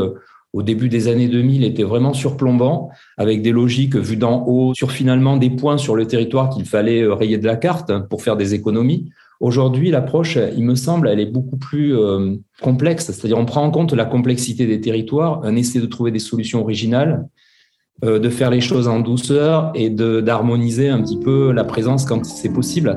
au 0.53 0.63
début 0.63 0.89
des 0.89 1.09
années 1.09 1.27
2000, 1.27 1.65
était 1.65 1.83
vraiment 1.83 2.15
surplombant, 2.15 2.91
avec 3.17 3.43
des 3.43 3.51
logiques 3.51 3.97
vues 3.97 4.17
d'en 4.17 4.45
haut, 4.47 4.73
sur 4.73 4.93
finalement 4.93 5.39
des 5.39 5.51
points 5.51 5.77
sur 5.77 5.97
le 5.97 6.07
territoire 6.07 6.51
qu'il 6.51 6.65
fallait 6.65 7.05
rayer 7.05 7.39
de 7.39 7.47
la 7.47 7.57
carte 7.57 7.91
pour 8.09 8.23
faire 8.23 8.37
des 8.37 8.55
économies. 8.55 9.11
Aujourd'hui, 9.41 9.91
l'approche, 9.91 10.39
il 10.57 10.65
me 10.65 10.75
semble, 10.75 11.09
elle 11.09 11.21
est 11.21 11.31
beaucoup 11.31 11.59
plus 11.59 11.97
euh, 11.97 12.37
complexe. 12.63 13.07
C'est-à-dire, 13.07 13.39
on 13.39 13.45
prend 13.45 13.65
en 13.65 13.71
compte 13.71 13.93
la 13.93 14.07
complexité 14.07 14.67
des 14.67 14.81
territoires, 14.81 15.41
on 15.45 15.57
essaie 15.57 15.81
de 15.81 15.87
trouver 15.87 16.11
des 16.11 16.19
solutions 16.19 16.61
originales, 16.61 17.29
euh, 18.05 18.19
de 18.19 18.31
faire 18.31 18.51
les 18.51 18.61
choses 18.63 18.89
en 18.89 19.01
douceur 19.01 19.73
et 19.75 19.91
d'harmoniser 19.91 20.89
un 20.89 21.03
petit 21.03 21.19
peu 21.19 21.53
la 21.53 21.65
présence 21.65 22.07
quand 22.07 22.25
c'est 22.25 22.53
possible. 22.53 22.97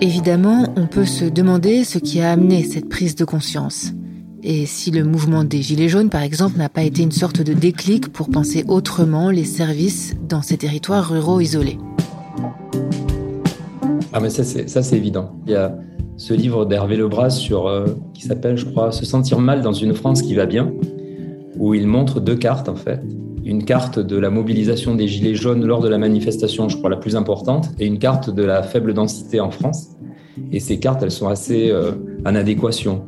Évidemment, 0.00 0.72
on 0.76 0.86
peut 0.86 1.04
se 1.04 1.24
demander 1.24 1.82
ce 1.82 1.98
qui 1.98 2.20
a 2.20 2.30
amené 2.30 2.62
cette 2.62 2.88
prise 2.88 3.16
de 3.16 3.24
conscience. 3.24 3.92
Et 4.42 4.66
si 4.66 4.92
le 4.92 5.02
mouvement 5.02 5.42
des 5.42 5.62
Gilets 5.62 5.88
jaunes, 5.88 6.10
par 6.10 6.22
exemple, 6.22 6.58
n'a 6.58 6.68
pas 6.68 6.84
été 6.84 7.02
une 7.02 7.10
sorte 7.10 7.40
de 7.40 7.52
déclic 7.52 8.12
pour 8.12 8.30
penser 8.30 8.64
autrement 8.68 9.30
les 9.30 9.44
services 9.44 10.14
dans 10.28 10.42
ces 10.42 10.56
territoires 10.56 11.10
ruraux 11.10 11.40
isolés. 11.40 11.78
Ah 14.16 14.20
mais 14.20 14.30
ça 14.30 14.42
c'est 14.44 14.96
évident. 14.96 15.32
Il 15.44 15.52
y 15.52 15.56
a 15.56 15.76
ce 16.16 16.32
livre 16.32 16.64
d'Hervé 16.64 16.96
Lebras 16.96 17.28
sur 17.28 17.66
euh, 17.66 17.84
qui 18.14 18.22
s'appelle 18.22 18.56
je 18.56 18.64
crois 18.64 18.90
Se 18.90 19.04
sentir 19.04 19.40
mal 19.40 19.60
dans 19.60 19.74
une 19.74 19.92
France 19.92 20.22
qui 20.22 20.34
va 20.34 20.46
bien 20.46 20.72
où 21.58 21.74
il 21.74 21.86
montre 21.86 22.18
deux 22.18 22.36
cartes 22.36 22.70
en 22.70 22.76
fait. 22.76 23.02
Une 23.44 23.66
carte 23.66 23.98
de 23.98 24.16
la 24.16 24.30
mobilisation 24.30 24.94
des 24.94 25.06
gilets 25.06 25.34
jaunes 25.34 25.66
lors 25.66 25.82
de 25.82 25.88
la 25.88 25.98
manifestation, 25.98 26.70
je 26.70 26.78
crois 26.78 26.88
la 26.88 26.96
plus 26.96 27.14
importante, 27.14 27.68
et 27.78 27.84
une 27.84 27.98
carte 27.98 28.30
de 28.30 28.42
la 28.42 28.62
faible 28.62 28.94
densité 28.94 29.38
en 29.38 29.50
France. 29.50 29.90
Et 30.50 30.60
ces 30.60 30.80
cartes, 30.80 31.02
elles 31.02 31.10
sont 31.10 31.28
assez 31.28 31.70
euh, 31.70 31.92
en 32.24 32.34
adéquation. 32.34 33.04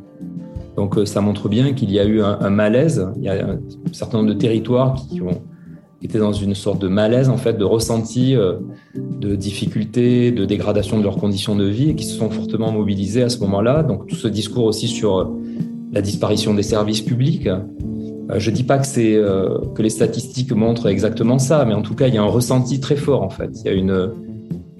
Donc 0.75 0.95
euh, 0.95 1.07
ça 1.07 1.21
montre 1.21 1.49
bien 1.49 1.73
qu'il 1.73 1.91
y 1.91 1.99
a 1.99 2.05
eu 2.05 2.21
un, 2.21 2.37
un 2.39 2.49
malaise. 2.51 3.09
Il 3.17 3.23
y 3.23 3.29
a 3.29 3.47
un 3.47 3.59
certain 3.93 4.19
nombre 4.19 4.29
de 4.29 4.37
territoires 4.37 4.93
qui 4.93 5.23
ont 5.23 5.41
étaient 6.01 6.19
dans 6.19 6.31
une 6.33 6.55
sorte 6.55 6.81
de 6.81 6.87
malaise 6.87 7.29
en 7.29 7.37
fait, 7.37 7.57
de 7.57 7.63
ressenti 7.63 8.35
euh, 8.35 8.53
de 8.95 9.35
difficultés, 9.35 10.31
de 10.31 10.45
dégradation 10.45 10.97
de 10.97 11.03
leurs 11.03 11.17
conditions 11.17 11.55
de 11.55 11.65
vie 11.65 11.89
et 11.91 11.95
qui 11.95 12.05
se 12.05 12.15
sont 12.15 12.29
fortement 12.29 12.71
mobilisés 12.71 13.23
à 13.23 13.29
ce 13.29 13.39
moment-là. 13.39 13.83
Donc 13.83 14.07
tout 14.07 14.15
ce 14.15 14.27
discours 14.27 14.65
aussi 14.65 14.87
sur 14.87 15.17
euh, 15.17 15.25
la 15.91 16.01
disparition 16.01 16.53
des 16.53 16.63
services 16.63 17.01
publics. 17.01 17.47
Euh, 17.47 17.59
je 18.37 18.51
dis 18.51 18.63
pas 18.63 18.77
que 18.77 19.73
que 19.73 19.81
les 19.81 19.89
statistiques 19.89 20.51
montrent 20.53 20.87
exactement 20.87 21.39
ça, 21.39 21.65
mais 21.65 21.73
en 21.73 21.81
tout 21.81 21.95
cas 21.95 22.07
il 22.07 22.13
y 22.13 22.17
a 22.17 22.21
un 22.21 22.25
ressenti 22.27 22.79
très 22.79 22.95
fort 22.95 23.23
en 23.23 23.29
fait. 23.29 23.49
Il 23.63 23.65
y 23.65 23.73
a 23.73 23.73
une 23.73 24.11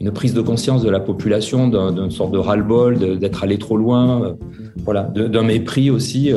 une 0.01 0.11
prise 0.11 0.33
de 0.33 0.39
conscience 0.39 0.81
de 0.81 0.89
la 0.89 1.01
population 1.01 1.67
d'un- 1.67 1.91
d'une 1.91 2.09
sorte 2.11 2.31
de 2.31 2.38
ras-le-bol, 2.38 3.19
d'être 3.19 3.43
allé 3.43 3.57
trop 3.57 3.75
loin, 3.75 4.38
voilà, 4.85 5.03
d'un 5.03 5.43
mépris 5.43 5.89
aussi. 5.89 6.31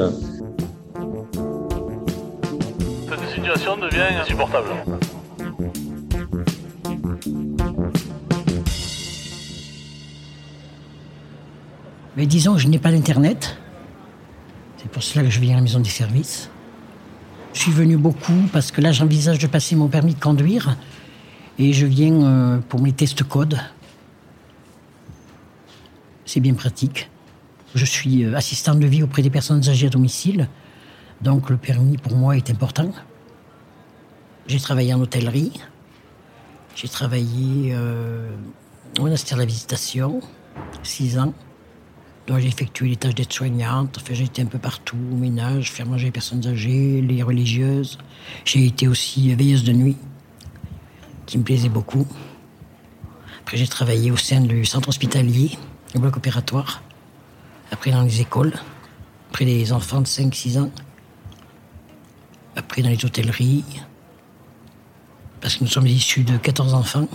Insupportable. 4.32 4.68
Mais 12.16 12.26
disons 12.26 12.54
que 12.54 12.60
je 12.60 12.68
n'ai 12.68 12.78
pas 12.78 12.90
d'internet. 12.90 13.56
C'est 14.76 14.90
pour 14.90 15.02
cela 15.02 15.24
que 15.24 15.30
je 15.30 15.40
viens 15.40 15.52
à 15.52 15.56
la 15.56 15.62
maison 15.62 15.80
des 15.80 15.90
services. 15.90 16.50
Je 17.54 17.60
suis 17.60 17.72
venu 17.72 17.96
beaucoup 17.96 18.48
parce 18.52 18.70
que 18.70 18.80
là 18.80 18.92
j'envisage 18.92 19.38
de 19.38 19.46
passer 19.46 19.76
mon 19.76 19.88
permis 19.88 20.14
de 20.14 20.20
conduire 20.20 20.76
et 21.58 21.72
je 21.72 21.86
viens 21.86 22.22
euh, 22.22 22.58
pour 22.68 22.80
mes 22.80 22.92
tests 22.92 23.22
codes. 23.22 23.58
C'est 26.24 26.40
bien 26.40 26.54
pratique. 26.54 27.10
Je 27.74 27.84
suis 27.84 28.24
euh, 28.24 28.36
assistante 28.36 28.80
de 28.80 28.86
vie 28.86 29.02
auprès 29.02 29.22
des 29.22 29.30
personnes 29.30 29.68
âgées 29.68 29.86
à 29.86 29.90
domicile, 29.90 30.48
donc 31.20 31.50
le 31.50 31.58
permis 31.58 31.98
pour 31.98 32.16
moi 32.16 32.36
est 32.36 32.50
important. 32.50 32.90
J'ai 34.46 34.58
travaillé 34.58 34.92
en 34.92 35.00
hôtellerie, 35.00 35.52
j'ai 36.74 36.88
travaillé 36.88 37.72
euh, 37.72 38.28
au 38.98 39.02
monastère 39.02 39.36
de 39.36 39.42
la 39.42 39.46
Visitation, 39.46 40.20
six 40.82 41.18
ans. 41.18 41.32
Donc 42.26 42.38
j'ai 42.38 42.48
effectué 42.48 42.88
les 42.88 42.96
tâches 42.96 43.14
d'aide-soignante, 43.14 43.98
enfin, 44.00 44.14
j'ai 44.14 44.24
été 44.24 44.42
un 44.42 44.46
peu 44.46 44.58
partout, 44.58 44.96
au 45.12 45.16
ménage, 45.16 45.70
faire 45.72 45.86
manger 45.86 46.06
les 46.06 46.12
personnes 46.12 46.46
âgées, 46.46 47.00
les 47.00 47.22
religieuses. 47.22 47.98
J'ai 48.44 48.66
été 48.66 48.88
aussi 48.88 49.34
veilleuse 49.34 49.64
de 49.64 49.72
nuit, 49.72 49.96
qui 51.26 51.38
me 51.38 51.44
plaisait 51.44 51.68
beaucoup. 51.68 52.06
Après 53.40 53.56
j'ai 53.56 53.66
travaillé 53.66 54.10
au 54.10 54.16
sein 54.16 54.40
du 54.40 54.64
centre 54.64 54.88
hospitalier, 54.88 55.58
au 55.94 55.98
bloc 55.98 56.16
opératoire. 56.16 56.82
Après 57.70 57.90
dans 57.90 58.02
les 58.02 58.20
écoles, 58.20 58.54
après 59.30 59.44
les 59.44 59.72
enfants 59.72 60.00
de 60.00 60.06
5-6 60.06 60.58
ans. 60.58 60.70
Après 62.54 62.82
dans 62.82 62.90
les 62.90 63.04
hôtelleries. 63.04 63.64
Parce 65.42 65.56
que 65.56 65.64
nous 65.64 65.70
sommes 65.70 65.88
issus 65.88 66.22
de 66.22 66.36
14 66.38 66.72
enfants. 66.72 67.08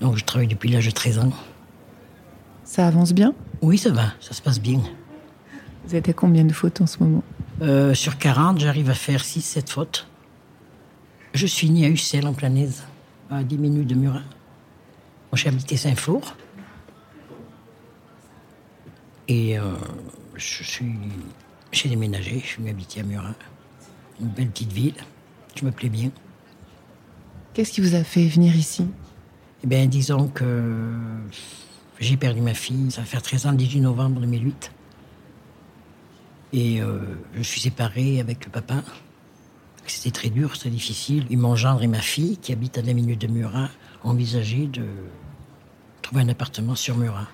Donc 0.00 0.16
je 0.16 0.24
travaille 0.24 0.46
depuis 0.46 0.70
l'âge 0.70 0.86
de 0.86 0.92
13 0.92 1.18
ans. 1.18 1.32
Ça 2.64 2.86
avance 2.86 3.12
bien? 3.12 3.34
Oui, 3.60 3.76
ça 3.76 3.90
va, 3.90 4.12
ça 4.20 4.32
se 4.32 4.40
passe 4.40 4.60
bien. 4.60 4.80
Vous 5.84 5.96
êtes 5.96 6.08
à 6.08 6.12
combien 6.12 6.44
de 6.44 6.52
fautes 6.52 6.80
en 6.80 6.86
ce 6.86 7.02
moment? 7.02 7.24
Euh, 7.60 7.92
sur 7.94 8.16
40, 8.16 8.60
j'arrive 8.60 8.88
à 8.88 8.94
faire 8.94 9.20
6-7 9.20 9.68
fautes. 9.68 10.06
Je 11.34 11.46
suis 11.46 11.68
née 11.68 11.86
à 11.86 11.88
Ussel, 11.88 12.26
en 12.26 12.32
Planaise, 12.32 12.84
à 13.30 13.42
10 13.42 13.58
minutes 13.58 13.88
de 13.88 13.94
Murat. 13.94 14.22
J'ai 15.34 15.48
habité 15.48 15.76
Saint-Flour. 15.76 16.36
Et 19.28 19.58
euh, 19.58 19.74
je 20.34 20.62
suis. 20.62 20.94
J'ai 21.72 21.88
déménagé, 21.88 22.40
je 22.40 22.46
suis 22.46 22.68
habité 22.68 23.00
à 23.00 23.02
Murat. 23.02 23.34
Une 24.20 24.28
belle 24.28 24.50
petite 24.50 24.72
ville. 24.72 24.94
Je 25.56 25.64
me 25.64 25.72
plais 25.72 25.88
bien. 25.88 26.10
Qu'est-ce 27.54 27.72
qui 27.72 27.82
vous 27.82 27.94
a 27.94 28.02
fait 28.02 28.26
venir 28.26 28.56
ici? 28.56 28.86
Eh 29.62 29.66
bien, 29.66 29.86
disons 29.86 30.28
que 30.28 30.90
j'ai 32.00 32.16
perdu 32.16 32.40
ma 32.40 32.54
fille, 32.54 32.90
ça 32.90 33.02
va 33.02 33.06
faire 33.06 33.20
13 33.20 33.46
ans, 33.46 33.50
le 33.50 33.58
18 33.58 33.80
novembre 33.80 34.20
2008. 34.20 34.72
Et 36.54 36.80
euh, 36.80 36.98
je 37.34 37.42
suis 37.42 37.60
séparé 37.60 38.20
avec 38.20 38.44
le 38.46 38.50
papa. 38.50 38.82
C'était 39.86 40.10
très 40.10 40.30
dur, 40.30 40.56
c'était 40.56 40.70
difficile. 40.70 41.26
Et 41.28 41.36
mon 41.36 41.54
gendre 41.54 41.82
et 41.82 41.88
ma 41.88 42.00
fille, 42.00 42.38
qui 42.38 42.52
habitent 42.52 42.78
à 42.78 42.82
20 42.82 42.94
minutes 42.94 43.20
de 43.20 43.26
Murat, 43.26 43.68
ont 44.02 44.10
envisagé 44.10 44.66
de 44.66 44.86
trouver 46.00 46.22
un 46.22 46.28
appartement 46.30 46.74
sur 46.74 46.96
Murat. 46.96 47.28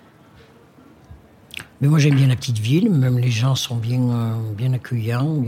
Mais 1.80 1.86
moi, 1.86 2.00
j'aime 2.00 2.16
bien 2.16 2.26
la 2.26 2.36
petite 2.36 2.58
ville, 2.58 2.90
même 2.90 3.18
les 3.18 3.30
gens 3.30 3.54
sont 3.54 3.76
bien, 3.76 4.00
euh, 4.00 4.52
bien 4.52 4.72
accueillants. 4.72 5.40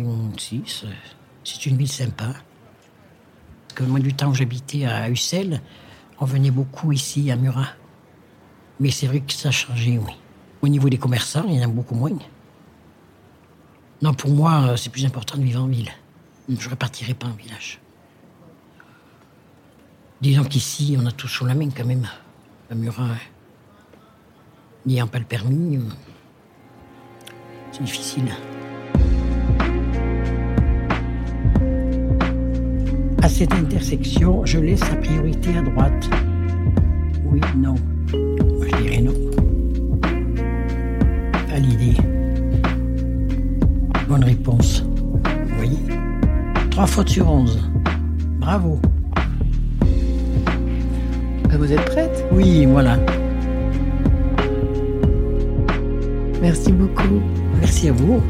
C'est 1.43 1.67
une 1.67 1.77
ville 1.77 1.91
sympa. 1.91 2.35
Que 3.81 3.87
moi, 3.87 3.99
du 3.99 4.13
temps 4.13 4.29
où 4.29 4.35
j'habitais 4.35 4.85
à 4.85 5.09
Ussel, 5.09 5.63
on 6.19 6.27
venait 6.27 6.51
beaucoup 6.51 6.93
ici, 6.93 7.31
à 7.31 7.37
Murat. 7.37 7.69
Mais 8.79 8.91
c'est 8.91 9.07
vrai 9.07 9.21
que 9.21 9.33
ça 9.33 9.49
a 9.49 9.53
changé, 9.53 9.97
oui. 9.97 10.13
Au 10.61 10.69
niveau 10.69 10.91
des 10.91 10.99
commerçants, 10.99 11.47
il 11.49 11.55
y 11.55 11.61
en 11.61 11.65
a 11.65 11.73
beaucoup 11.73 11.95
moins. 11.95 12.11
Non, 14.03 14.13
pour 14.13 14.33
moi, 14.33 14.65
euh, 14.65 14.77
c'est 14.77 14.91
plus 14.91 15.07
important 15.07 15.39
de 15.39 15.45
vivre 15.45 15.63
en 15.63 15.67
ville. 15.67 15.89
Je 16.47 16.63
ne 16.63 16.71
repartirai 16.71 17.15
pas 17.15 17.29
en 17.29 17.33
village. 17.33 17.81
Disons 20.21 20.45
qu'ici, 20.45 20.99
on 21.01 21.07
a 21.07 21.13
tout 21.13 21.29
sous 21.29 21.47
la 21.47 21.55
main 21.55 21.71
quand 21.75 21.87
même. 21.87 22.07
À 22.71 22.75
Murat, 22.75 23.03
hein. 23.03 23.17
n'ayant 24.85 25.07
pas 25.07 25.21
le 25.21 25.25
permis, 25.25 25.79
euh, 25.79 25.89
c'est 27.73 27.83
difficile. 27.83 28.31
À 33.23 33.29
cette 33.29 33.53
intersection, 33.53 34.45
je 34.45 34.59
laisse 34.59 34.81
la 34.89 34.97
priorité 34.97 35.51
à 35.57 35.63
droite. 35.63 36.11
Oui, 37.25 37.41
non. 37.57 37.75
Moi, 38.13 38.67
je 38.71 38.83
dirais 38.83 39.03
non. 39.03 39.13
Validé. 41.49 41.97
Bonne 44.09 44.25
réponse. 44.25 44.83
Vous 44.83 45.57
voyez 45.57 45.79
Trois 46.71 46.87
fautes 46.87 47.11
sur 47.11 47.31
onze. 47.31 47.71
Bravo. 48.39 48.81
Ah, 51.53 51.57
Vous 51.59 51.73
êtes 51.73 51.85
prête? 51.85 52.25
Oui, 52.33 52.65
voilà. 52.67 52.99
Merci 56.41 56.73
beaucoup. 56.73 57.21
Merci 57.61 57.89
à 57.89 57.93
vous. 57.93 58.23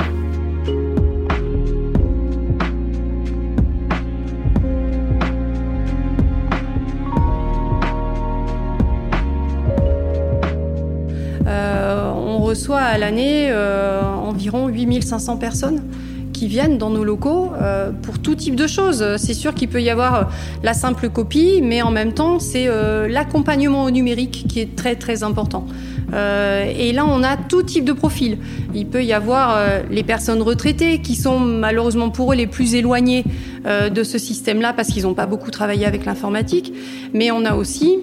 À 12.90 12.98
l'année 12.98 13.48
euh, 13.50 14.02
environ 14.02 14.66
8500 14.66 15.36
personnes 15.36 15.82
qui 16.32 16.48
viennent 16.48 16.76
dans 16.76 16.90
nos 16.90 17.04
locaux 17.04 17.52
euh, 17.60 17.92
pour 17.92 18.18
tout 18.18 18.34
type 18.34 18.56
de 18.56 18.66
choses. 18.66 19.16
C'est 19.16 19.34
sûr 19.34 19.54
qu'il 19.54 19.68
peut 19.68 19.82
y 19.82 19.90
avoir 19.90 20.14
euh, 20.14 20.24
la 20.64 20.74
simple 20.74 21.08
copie, 21.08 21.60
mais 21.62 21.82
en 21.82 21.92
même 21.92 22.14
temps, 22.14 22.40
c'est 22.40 22.68
l'accompagnement 23.08 23.84
au 23.84 23.90
numérique 23.90 24.46
qui 24.48 24.60
est 24.60 24.74
très 24.74 24.96
très 24.96 25.22
important. 25.22 25.66
Et 26.12 26.92
là, 26.92 27.06
on 27.06 27.22
a 27.22 27.36
tout 27.36 27.62
type 27.62 27.84
de 27.84 27.92
profil. 27.92 28.38
Il 28.74 28.86
peut 28.86 29.04
y 29.04 29.12
avoir 29.12 29.56
les 29.88 30.02
personnes 30.02 30.42
retraitées 30.42 31.00
qui 31.00 31.14
sont 31.14 31.38
malheureusement 31.38 32.10
pour 32.10 32.32
eux 32.32 32.36
les 32.36 32.48
plus 32.48 32.74
éloignées 32.74 33.24
de 33.64 34.02
ce 34.02 34.18
système-là 34.18 34.72
parce 34.72 34.88
qu'ils 34.88 35.04
n'ont 35.04 35.14
pas 35.14 35.26
beaucoup 35.26 35.52
travaillé 35.52 35.86
avec 35.86 36.04
l'informatique. 36.04 36.72
Mais 37.14 37.30
on 37.30 37.44
a 37.44 37.54
aussi 37.54 38.00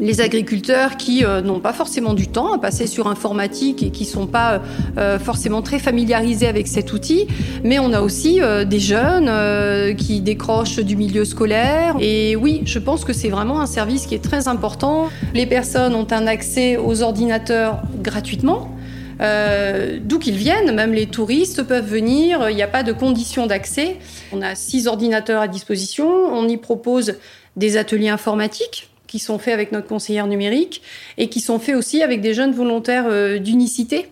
les 0.00 0.22
agriculteurs 0.22 0.96
qui 0.96 1.24
euh, 1.24 1.42
n'ont 1.42 1.60
pas 1.60 1.74
forcément 1.74 2.14
du 2.14 2.26
temps 2.26 2.52
à 2.54 2.58
passer 2.58 2.86
sur 2.86 3.06
informatique 3.06 3.82
et 3.82 3.90
qui 3.90 4.06
sont 4.06 4.26
pas 4.26 4.62
euh, 4.98 5.18
forcément 5.18 5.62
très 5.62 5.78
familiarisés 5.78 6.48
avec 6.48 6.66
cet 6.66 6.92
outil, 6.92 7.26
mais 7.62 7.78
on 7.78 7.92
a 7.92 8.00
aussi 8.00 8.40
euh, 8.40 8.64
des 8.64 8.80
jeunes 8.80 9.28
euh, 9.28 9.92
qui 9.94 10.20
décrochent 10.20 10.80
du 10.80 10.96
milieu 10.96 11.24
scolaire. 11.24 11.94
Et 12.00 12.34
oui, 12.34 12.62
je 12.64 12.78
pense 12.78 13.04
que 13.04 13.12
c'est 13.12 13.28
vraiment 13.28 13.60
un 13.60 13.66
service 13.66 14.06
qui 14.06 14.14
est 14.14 14.24
très 14.24 14.48
important. 14.48 15.08
Les 15.34 15.46
personnes 15.46 15.94
ont 15.94 16.06
un 16.10 16.26
accès 16.26 16.78
aux 16.78 17.02
ordinateurs 17.02 17.82
gratuitement. 18.02 18.74
Euh, 19.20 19.98
D'où 20.02 20.18
qu'ils 20.18 20.36
viennent, 20.36 20.74
même 20.74 20.94
les 20.94 21.06
touristes 21.06 21.62
peuvent 21.62 21.86
venir, 21.86 22.48
il 22.48 22.56
n'y 22.56 22.62
a 22.62 22.68
pas 22.68 22.82
de 22.82 22.92
conditions 22.92 23.46
d'accès. 23.46 23.98
On 24.32 24.40
a 24.40 24.54
six 24.54 24.86
ordinateurs 24.86 25.42
à 25.42 25.48
disposition, 25.48 26.08
on 26.08 26.48
y 26.48 26.56
propose 26.56 27.16
des 27.56 27.76
ateliers 27.76 28.08
informatiques 28.08 28.89
qui 29.10 29.18
sont 29.18 29.40
faits 29.40 29.52
avec 29.52 29.72
notre 29.72 29.88
conseillère 29.88 30.28
numérique 30.28 30.82
et 31.18 31.28
qui 31.28 31.40
sont 31.40 31.58
faits 31.58 31.74
aussi 31.74 32.02
avec 32.02 32.20
des 32.20 32.32
jeunes 32.32 32.52
volontaires 32.52 33.06
euh, 33.08 33.38
d'unicité 33.38 34.06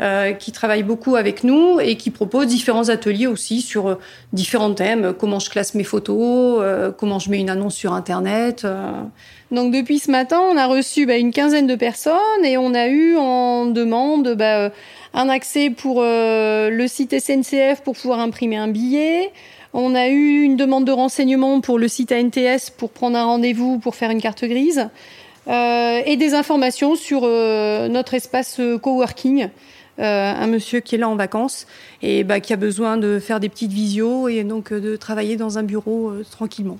euh, 0.00 0.32
qui 0.32 0.52
travaillent 0.52 0.84
beaucoup 0.84 1.16
avec 1.16 1.44
nous 1.44 1.80
et 1.80 1.96
qui 1.96 2.10
proposent 2.10 2.46
différents 2.46 2.88
ateliers 2.88 3.26
aussi 3.26 3.60
sur 3.60 3.88
euh, 3.88 3.94
différents 4.32 4.72
thèmes, 4.72 5.12
comment 5.12 5.38
je 5.38 5.50
classe 5.50 5.74
mes 5.74 5.84
photos, 5.84 6.64
comment 6.96 7.18
je 7.18 7.30
mets 7.30 7.40
une 7.40 7.50
annonce 7.50 7.74
sur 7.74 7.92
Internet. 7.92 8.66
Donc 9.50 9.74
depuis 9.74 9.98
ce 9.98 10.10
matin, 10.10 10.40
on 10.40 10.56
a 10.56 10.66
reçu 10.66 11.04
bah, 11.04 11.16
une 11.16 11.32
quinzaine 11.32 11.66
de 11.66 11.74
personnes 11.74 12.44
et 12.44 12.56
on 12.56 12.72
a 12.72 12.88
eu 12.88 13.16
en 13.16 13.66
demande 13.66 14.34
bah, 14.34 14.70
un 15.12 15.28
accès 15.28 15.68
pour 15.68 16.00
le 16.00 16.86
site 16.86 17.18
SNCF 17.18 17.82
pour 17.84 17.94
pouvoir 17.94 18.20
imprimer 18.20 18.56
un 18.56 18.68
billet. 18.68 19.30
On 19.74 19.94
a 19.94 20.08
eu 20.08 20.42
une 20.42 20.56
demande 20.56 20.84
de 20.84 20.92
renseignement 20.92 21.60
pour 21.60 21.78
le 21.78 21.88
site 21.88 22.12
ANTS 22.12 22.70
pour 22.76 22.90
prendre 22.90 23.16
un 23.18 23.24
rendez-vous 23.24 23.78
pour 23.78 23.94
faire 23.94 24.10
une 24.10 24.20
carte 24.20 24.44
grise. 24.44 24.88
Euh, 25.48 26.02
et 26.04 26.16
des 26.16 26.34
informations 26.34 26.94
sur 26.94 27.22
euh, 27.24 27.88
notre 27.88 28.14
espace 28.14 28.60
euh, 28.60 28.78
coworking. 28.78 29.48
Un 30.00 30.46
monsieur 30.46 30.78
qui 30.78 30.94
est 30.94 30.98
là 30.98 31.08
en 31.08 31.16
vacances 31.16 31.66
et 32.02 32.22
bah, 32.22 32.38
qui 32.38 32.52
a 32.52 32.56
besoin 32.56 32.98
de 32.98 33.18
faire 33.18 33.40
des 33.40 33.48
petites 33.48 33.72
visios 33.72 34.28
et 34.28 34.44
donc 34.44 34.72
de 34.72 34.94
travailler 34.94 35.36
dans 35.36 35.58
un 35.58 35.64
bureau 35.64 36.12
tranquillement. 36.30 36.78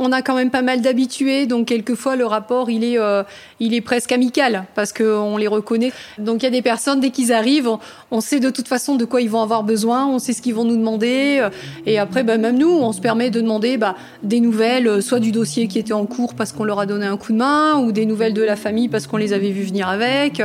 On 0.00 0.12
a 0.12 0.22
quand 0.22 0.36
même 0.36 0.50
pas 0.50 0.62
mal 0.62 0.80
d'habitués, 0.80 1.46
donc 1.46 1.66
quelquefois 1.66 2.14
le 2.14 2.24
rapport 2.24 2.70
il 2.70 2.84
est, 2.84 3.00
euh, 3.00 3.24
il 3.58 3.74
est 3.74 3.80
presque 3.80 4.12
amical 4.12 4.64
parce 4.76 4.92
qu'on 4.92 5.36
les 5.36 5.48
reconnaît. 5.48 5.92
Donc 6.18 6.42
il 6.42 6.44
y 6.44 6.46
a 6.46 6.50
des 6.50 6.62
personnes 6.62 7.00
dès 7.00 7.10
qu'ils 7.10 7.32
arrivent, 7.32 7.68
on, 8.12 8.20
sait 8.20 8.38
de 8.38 8.48
toute 8.48 8.68
façon 8.68 8.94
de 8.94 9.04
quoi 9.04 9.20
ils 9.20 9.28
vont 9.28 9.42
avoir 9.42 9.64
besoin, 9.64 10.06
on 10.06 10.20
sait 10.20 10.32
ce 10.32 10.40
qu'ils 10.40 10.54
vont 10.54 10.64
nous 10.64 10.76
demander, 10.76 11.38
euh, 11.40 11.50
et 11.84 11.98
après 11.98 12.22
bah, 12.22 12.38
même 12.38 12.56
nous 12.56 12.70
on 12.70 12.92
se 12.92 13.00
permet 13.00 13.30
de 13.30 13.40
demander 13.40 13.76
bah, 13.76 13.96
des 14.22 14.38
nouvelles, 14.38 14.86
euh, 14.86 15.00
soit 15.00 15.18
du 15.18 15.32
dossier 15.32 15.66
qui 15.66 15.80
était 15.80 15.92
en 15.92 16.06
cours 16.06 16.34
parce 16.34 16.52
qu'on 16.52 16.64
leur 16.64 16.78
a 16.78 16.86
donné 16.86 17.06
un 17.06 17.16
coup 17.16 17.32
de 17.32 17.38
main, 17.38 17.78
ou 17.78 17.90
des 17.90 18.06
nouvelles 18.06 18.34
de 18.34 18.42
la 18.42 18.54
famille 18.54 18.88
parce 18.88 19.08
qu'on 19.08 19.16
les 19.16 19.32
avait 19.32 19.50
vus 19.50 19.64
venir 19.64 19.88
avec, 19.88 20.40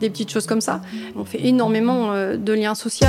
des 0.00 0.08
petites 0.08 0.30
choses 0.30 0.46
comme 0.46 0.62
ça. 0.62 0.80
On 1.16 1.24
fait 1.26 1.44
énormément 1.44 2.12
de 2.34 2.52
liens 2.52 2.74
sociaux. 2.74 3.06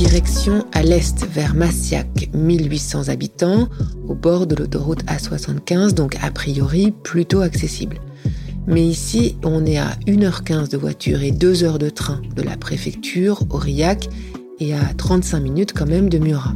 Direction 0.00 0.64
à 0.72 0.82
l'est 0.82 1.26
vers 1.26 1.54
Massiac, 1.54 2.30
1800 2.32 3.10
habitants, 3.10 3.68
au 4.08 4.14
bord 4.14 4.46
de 4.46 4.54
l'autoroute 4.54 5.04
A75, 5.04 5.92
donc 5.92 6.16
a 6.22 6.30
priori 6.30 6.90
plutôt 6.90 7.42
accessible. 7.42 8.00
Mais 8.66 8.82
ici, 8.82 9.36
on 9.44 9.66
est 9.66 9.76
à 9.76 9.90
1h15 10.06 10.70
de 10.70 10.78
voiture 10.78 11.22
et 11.22 11.32
2 11.32 11.64
heures 11.64 11.78
de 11.78 11.90
train 11.90 12.22
de 12.34 12.40
la 12.40 12.56
préfecture, 12.56 13.44
Aurillac, 13.50 14.08
et 14.58 14.72
à 14.72 14.80
35 14.96 15.38
minutes 15.40 15.74
quand 15.76 15.86
même 15.86 16.08
de 16.08 16.16
Murat. 16.16 16.54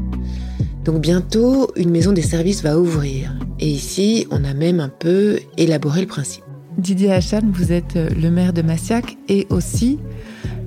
Donc 0.87 1.03
bientôt, 1.03 1.71
une 1.77 1.91
maison 1.91 2.13
des 2.13 2.23
services 2.23 2.63
va 2.63 2.79
ouvrir. 2.79 3.37
Et 3.61 3.69
ici, 3.69 4.27
on 4.31 4.43
a 4.45 4.55
même 4.55 4.81
un 4.81 4.89
peu 4.89 5.39
élaboré 5.59 6.01
le 6.01 6.07
principe. 6.07 6.45
Didier 6.79 7.13
Hachan, 7.13 7.43
vous 7.53 7.73
êtes 7.73 7.95
le 7.95 8.31
maire 8.31 8.55
de 8.55 8.63
Massiac 8.63 9.19
et 9.29 9.47
aussi 9.51 9.99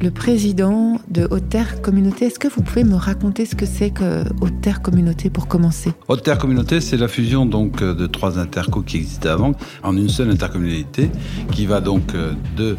le 0.02 0.12
président 0.12 1.00
de 1.10 1.28
Haute-Terre 1.30 1.82
Communauté. 1.82 2.26
Est-ce 2.26 2.40
que 2.40 2.48
vous 2.48 2.62
pouvez 2.62 2.84
me 2.84 2.96
raconter 2.96 3.46
ce 3.46 3.56
que 3.56 3.66
c'est 3.66 3.90
que 3.90 4.24
Haute-Terre 4.42 4.82
Communauté 4.82 5.30
pour 5.30 5.48
commencer? 5.48 5.92
Haute-Terre 6.08 6.38
Communauté, 6.38 6.82
c'est 6.82 6.98
la 6.98 7.08
fusion 7.08 7.46
donc 7.46 7.84
de 7.84 8.08
trois 8.08 8.40
intercos 8.40 8.84
qui 8.86 8.98
existaient 8.98 9.30
avant 9.30 9.54
en 9.84 9.96
une 9.96 10.10
seule 10.10 10.30
intercommunalité 10.30 11.10
qui 11.52 11.66
va 11.66 11.82
donc 11.82 12.14
de 12.56 12.76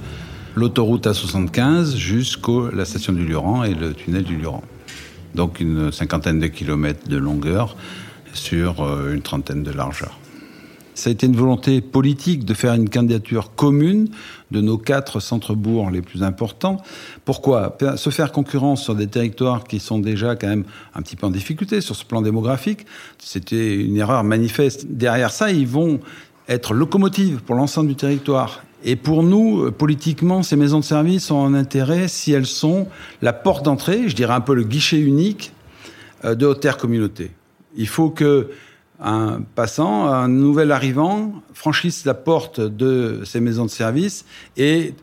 l'autoroute 0.54 1.06
A75 1.06 1.96
jusqu'à 1.96 2.70
la 2.74 2.84
station 2.84 3.12
du 3.12 3.24
Lurant 3.24 3.64
et 3.64 3.74
le 3.74 3.94
tunnel 3.94 4.24
du 4.24 4.36
Lurant. 4.36 4.64
Donc 5.34 5.60
une 5.60 5.92
cinquantaine 5.92 6.40
de 6.40 6.46
kilomètres 6.46 7.08
de 7.08 7.16
longueur 7.16 7.76
sur 8.32 8.82
euh, 8.82 9.14
une 9.14 9.22
trentaine 9.22 9.62
de 9.62 9.70
largeur. 9.70 10.18
Ça 10.98 11.10
a 11.10 11.12
été 11.12 11.28
une 11.28 11.36
volonté 11.36 11.80
politique 11.80 12.44
de 12.44 12.54
faire 12.54 12.74
une 12.74 12.90
candidature 12.90 13.54
commune 13.54 14.08
de 14.50 14.60
nos 14.60 14.78
quatre 14.78 15.20
centres-bourgs 15.20 15.92
les 15.92 16.02
plus 16.02 16.24
importants. 16.24 16.78
Pourquoi? 17.24 17.78
Se 17.94 18.10
faire 18.10 18.32
concurrence 18.32 18.82
sur 18.82 18.96
des 18.96 19.06
territoires 19.06 19.62
qui 19.62 19.78
sont 19.78 20.00
déjà 20.00 20.34
quand 20.34 20.48
même 20.48 20.64
un 20.96 21.02
petit 21.02 21.14
peu 21.14 21.28
en 21.28 21.30
difficulté 21.30 21.80
sur 21.80 21.94
ce 21.94 22.04
plan 22.04 22.20
démographique, 22.20 22.84
c'était 23.20 23.76
une 23.76 23.96
erreur 23.96 24.24
manifeste. 24.24 24.86
Derrière 24.88 25.30
ça, 25.30 25.52
ils 25.52 25.68
vont 25.68 26.00
être 26.48 26.74
locomotives 26.74 27.42
pour 27.44 27.54
l'ensemble 27.54 27.90
du 27.90 27.94
territoire. 27.94 28.64
Et 28.82 28.96
pour 28.96 29.22
nous, 29.22 29.70
politiquement, 29.70 30.42
ces 30.42 30.56
maisons 30.56 30.80
de 30.80 30.84
service 30.84 31.30
ont 31.30 31.44
un 31.44 31.54
intérêt 31.54 32.08
si 32.08 32.32
elles 32.32 32.44
sont 32.44 32.88
la 33.22 33.32
porte 33.32 33.64
d'entrée, 33.64 34.08
je 34.08 34.16
dirais 34.16 34.34
un 34.34 34.40
peu 34.40 34.54
le 34.54 34.64
guichet 34.64 34.98
unique 34.98 35.52
euh, 36.24 36.34
de 36.34 36.44
haute 36.44 36.58
terre 36.58 36.76
communauté. 36.76 37.30
Il 37.76 37.86
faut 37.86 38.10
que 38.10 38.50
un 39.00 39.42
passant, 39.54 40.06
un 40.06 40.28
nouvel 40.28 40.72
arrivant 40.72 41.32
franchisse 41.54 42.04
la 42.04 42.14
porte 42.14 42.60
de 42.60 43.22
ces 43.24 43.40
maisons 43.40 43.64
de 43.64 43.70
service 43.70 44.24
et, 44.56 44.94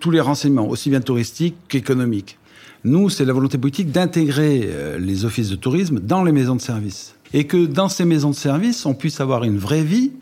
tous 0.00 0.10
les 0.10 0.20
renseignements, 0.20 0.68
aussi 0.68 0.90
bien 0.90 1.00
touristiques 1.00 1.56
qu'économiques. 1.68 2.38
Nous, 2.84 3.10
c'est 3.10 3.24
la 3.24 3.32
volonté 3.32 3.56
politique 3.58 3.90
d'intégrer 3.90 4.62
euh, 4.66 4.98
les 4.98 5.24
offices 5.24 5.48
de 5.48 5.56
tourisme 5.56 6.00
dans 6.00 6.22
les 6.22 6.32
maisons 6.32 6.54
de 6.54 6.60
service. 6.60 7.14
Et 7.32 7.44
que 7.44 7.64
dans 7.64 7.88
ces 7.88 8.04
maisons 8.04 8.30
de 8.30 8.34
service, 8.34 8.84
on 8.86 8.94
puisse 8.94 9.20
avoir 9.20 9.44
une 9.44 9.56
vraie 9.56 9.82
vie 9.82 10.12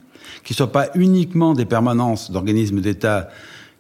qui 0.45 0.53
ne 0.53 0.57
soit 0.57 0.73
pas 0.73 0.89
uniquement 0.95 1.55
des 1.55 1.65
permanences 1.65 2.31
d'organismes 2.31 2.81
d'État 2.81 3.29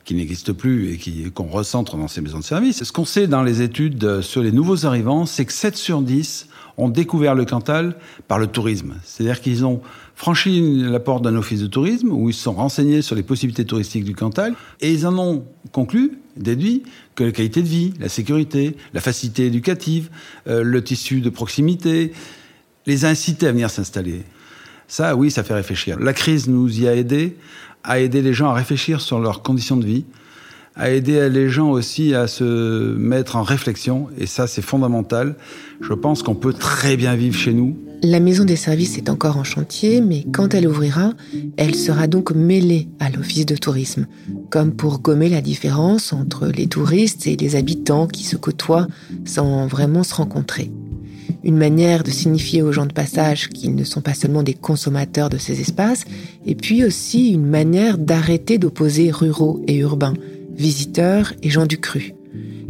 qui 0.05 0.15
n'existent 0.15 0.53
plus 0.53 0.93
et 0.95 1.31
qu'on 1.31 1.47
recentre 1.47 1.97
dans 1.97 2.09
ces 2.09 2.21
maisons 2.21 2.41
de 2.41 2.45
service. 2.45 2.83
Ce 2.83 2.93
qu'on 2.93 3.05
sait 3.05 3.29
dans 3.29 3.43
les 3.45 3.63
études 3.63 4.21
sur 4.21 4.43
les 4.43 4.51
nouveaux 4.51 4.85
arrivants, 4.85 5.27
c'est 5.27 5.45
que 5.45 5.53
7 5.53 5.77
sur 5.77 6.03
10 6.03 6.49
ont 6.83 6.89
découvert 6.89 7.35
le 7.35 7.45
Cantal 7.45 7.97
par 8.29 8.39
le 8.39 8.47
tourisme. 8.47 8.95
C'est-à-dire 9.05 9.41
qu'ils 9.41 9.65
ont 9.65 9.81
franchi 10.15 10.83
la 10.83 11.01
porte 11.01 11.23
d'un 11.23 11.37
office 11.37 11.61
de 11.61 11.67
tourisme 11.67 12.11
où 12.11 12.29
ils 12.29 12.35
se 12.35 12.43
sont 12.43 12.53
renseignés 12.53 13.03
sur 13.03 13.15
les 13.15 13.23
possibilités 13.23 13.65
touristiques 13.65 14.05
du 14.05 14.15
Cantal 14.15 14.55
et 14.81 14.93
ils 14.93 15.07
en 15.07 15.17
ont 15.19 15.45
conclu, 15.73 16.19
déduit, 16.37 16.83
que 17.15 17.25
la 17.25 17.33
qualité 17.33 17.63
de 17.63 17.69
vie, 17.69 17.95
la 18.01 18.09
sécurité, 18.09 18.77
la 18.95 19.01
facilité 19.01 19.47
éducative, 19.47 20.11
euh, 20.49 20.63
le 20.63 20.83
tissu 20.83 21.21
de 21.21 21.31
proximité, 21.31 22.13
les 22.87 23.05
a 23.05 23.09
incités 23.09 23.47
à 23.47 23.53
venir 23.53 23.71
s'installer. 23.71 24.23
Ça, 24.89 25.17
oui, 25.17 25.31
ça 25.31 25.45
fait 25.45 25.55
réfléchir. 25.55 25.99
La 25.99 26.13
crise 26.13 26.49
nous 26.49 26.81
y 26.81 26.89
a 26.89 26.95
aidés, 26.95 27.37
à 27.85 27.99
aider 27.99 28.23
les 28.23 28.35
gens 28.35 28.51
à 28.51 28.55
réfléchir 28.55 29.01
sur 29.01 29.21
leurs 29.21 29.43
conditions 29.43 29.77
de 29.77 29.87
vie, 29.87 30.05
à 30.75 30.91
aider 30.91 31.29
les 31.29 31.49
gens 31.49 31.71
aussi 31.71 32.15
à 32.15 32.27
se 32.27 32.95
mettre 32.97 33.37
en 33.37 33.43
réflexion. 33.43 34.09
Et 34.19 34.27
ça, 34.27 34.47
c'est 34.47 34.63
fondamental. 34.63 35.37
Je 35.81 35.93
pense 35.93 36.23
qu'on 36.23 36.35
peut 36.35 36.53
très 36.53 36.97
bien 36.97 37.15
vivre 37.15 37.37
chez 37.37 37.53
nous. 37.53 37.77
La 38.03 38.19
maison 38.19 38.45
des 38.45 38.57
services 38.57 38.99
est 38.99 39.09
encore 39.09 39.37
en 39.37 39.45
chantier, 39.45 40.01
mais 40.01 40.25
quand 40.33 40.55
elle 40.55 40.67
ouvrira, 40.67 41.13
elle 41.57 41.75
sera 41.75 42.09
donc 42.09 42.33
mêlée 42.33 42.89
à 42.99 43.11
l'office 43.11 43.47
de 43.47 43.55
tourisme, 43.55 44.07
comme 44.51 44.73
pour 44.73 45.01
gommer 45.01 45.29
la 45.29 45.41
différence 45.41 46.13
entre 46.13 46.49
les 46.49 46.67
touristes 46.67 47.29
et 47.29 47.37
les 47.37 47.55
habitants 47.55 48.09
qui 48.09 48.25
se 48.25 48.37
côtoient 48.37 48.89
sans 49.25 49.69
vraiment 49.69 50.03
se 50.03 50.15
rencontrer. 50.15 50.73
Une 51.45 51.57
manière 51.57 52.03
de 52.03 52.11
signifier 52.11 52.63
aux 52.63 52.73
gens 52.73 52.87
de 52.87 52.93
passage 52.93 53.49
qu'ils 53.49 53.75
ne 53.75 53.85
sont 53.85 54.01
pas 54.01 54.15
seulement 54.15 54.43
des 54.43 54.55
consommateurs 54.55 55.29
de 55.29 55.39
ces 55.39 55.61
espaces, 55.61 56.05
et 56.45 56.57
puis 56.57 56.85
aussi 56.85 57.31
une 57.31 57.47
manière 57.47 57.99
d'arrêter 57.99 58.59
d'opposer 58.59 59.11
ruraux 59.11 59.63
et 59.69 59.77
urbains, 59.77 60.15
visiteurs 60.55 61.33
et 61.43 61.51
gens 61.51 61.67
du 61.67 61.79
cru. 61.79 62.15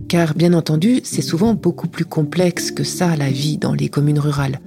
Car 0.09 0.35
bien 0.35 0.53
entendu, 0.53 1.01
c'est 1.05 1.23
souvent 1.23 1.55
beaucoup 1.55 1.89
plus 1.89 2.05
complexe 2.05 2.71
que 2.71 2.85
ça 2.85 3.17
la 3.17 3.31
vie 3.31 3.59
dans 3.59 3.75
les 3.75 3.89
communes 3.89 4.19
rurales. 4.19 4.61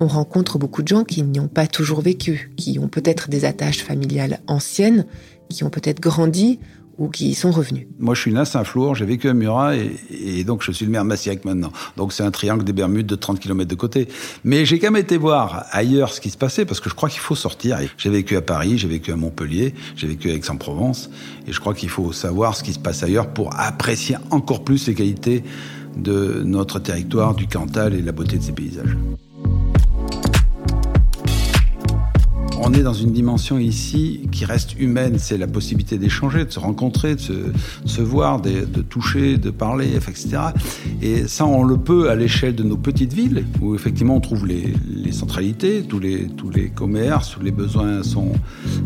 On 0.00 0.06
rencontre 0.06 0.58
beaucoup 0.58 0.82
de 0.82 0.88
gens 0.88 1.04
qui 1.04 1.22
n'y 1.22 1.40
ont 1.40 1.48
pas 1.48 1.66
toujours 1.66 2.00
vécu, 2.00 2.52
qui 2.56 2.78
ont 2.78 2.88
peut-être 2.88 3.28
des 3.28 3.44
attaches 3.44 3.82
familiales 3.82 4.40
anciennes, 4.46 5.06
qui 5.48 5.64
ont 5.64 5.70
peut-être 5.70 6.00
grandi 6.00 6.58
ou 7.02 7.08
qui 7.08 7.34
sont 7.34 7.50
revenus. 7.50 7.88
Moi, 7.98 8.14
je 8.14 8.20
suis 8.20 8.32
né 8.32 8.38
à 8.38 8.44
Saint-Flour, 8.44 8.94
j'ai 8.94 9.04
vécu 9.04 9.28
à 9.28 9.34
Murat 9.34 9.74
et, 9.74 10.44
donc 10.44 10.62
je 10.62 10.70
suis 10.70 10.84
le 10.84 10.92
maire 10.92 11.02
de 11.02 11.08
Massiac 11.08 11.44
maintenant. 11.44 11.72
Donc 11.96 12.12
c'est 12.12 12.22
un 12.22 12.30
triangle 12.30 12.62
des 12.62 12.72
Bermudes 12.72 13.08
de 13.08 13.16
30 13.16 13.40
km 13.40 13.68
de 13.68 13.74
côté. 13.74 14.06
Mais 14.44 14.64
j'ai 14.64 14.78
quand 14.78 14.92
même 14.92 15.02
été 15.02 15.16
voir 15.16 15.64
ailleurs 15.72 16.12
ce 16.12 16.20
qui 16.20 16.30
se 16.30 16.38
passait 16.38 16.64
parce 16.64 16.78
que 16.78 16.88
je 16.88 16.94
crois 16.94 17.08
qu'il 17.08 17.18
faut 17.18 17.34
sortir. 17.34 17.78
J'ai 17.98 18.08
vécu 18.08 18.36
à 18.36 18.40
Paris, 18.40 18.78
j'ai 18.78 18.86
vécu 18.86 19.10
à 19.10 19.16
Montpellier, 19.16 19.74
j'ai 19.96 20.06
vécu 20.06 20.30
à 20.30 20.34
Aix-en-Provence 20.34 21.10
et 21.48 21.52
je 21.52 21.58
crois 21.58 21.74
qu'il 21.74 21.88
faut 21.88 22.12
savoir 22.12 22.56
ce 22.56 22.62
qui 22.62 22.72
se 22.72 22.78
passe 22.78 23.02
ailleurs 23.02 23.26
pour 23.34 23.50
apprécier 23.58 24.16
encore 24.30 24.62
plus 24.62 24.86
les 24.86 24.94
qualités 24.94 25.42
de 25.96 26.42
notre 26.44 26.78
territoire, 26.78 27.34
du 27.34 27.48
Cantal 27.48 27.94
et 27.94 28.00
la 28.00 28.12
beauté 28.12 28.38
de 28.38 28.44
ses 28.44 28.52
paysages. 28.52 28.96
On 32.64 32.72
est 32.72 32.82
dans 32.82 32.92
une 32.92 33.12
dimension 33.12 33.58
ici 33.58 34.28
qui 34.30 34.44
reste 34.44 34.78
humaine. 34.78 35.16
C'est 35.18 35.36
la 35.36 35.46
possibilité 35.46 35.98
d'échanger, 35.98 36.44
de 36.44 36.50
se 36.50 36.60
rencontrer, 36.60 37.16
de 37.16 37.52
se, 37.84 38.00
voir, 38.00 38.40
de, 38.40 38.64
toucher, 38.82 39.36
de 39.36 39.50
parler, 39.50 39.88
etc. 39.96 40.38
Et 41.00 41.26
ça, 41.26 41.44
on 41.44 41.64
le 41.64 41.76
peut 41.76 42.10
à 42.10 42.14
l'échelle 42.14 42.54
de 42.54 42.62
nos 42.62 42.76
petites 42.76 43.12
villes, 43.12 43.44
où 43.60 43.74
effectivement 43.74 44.16
on 44.16 44.20
trouve 44.20 44.46
les, 44.46 44.72
centralités, 45.12 45.82
tous 45.82 45.98
les, 45.98 46.28
commerces, 46.74 47.32
tous 47.32 47.42
les 47.42 47.50
besoins 47.50 48.02
sont 48.02 48.32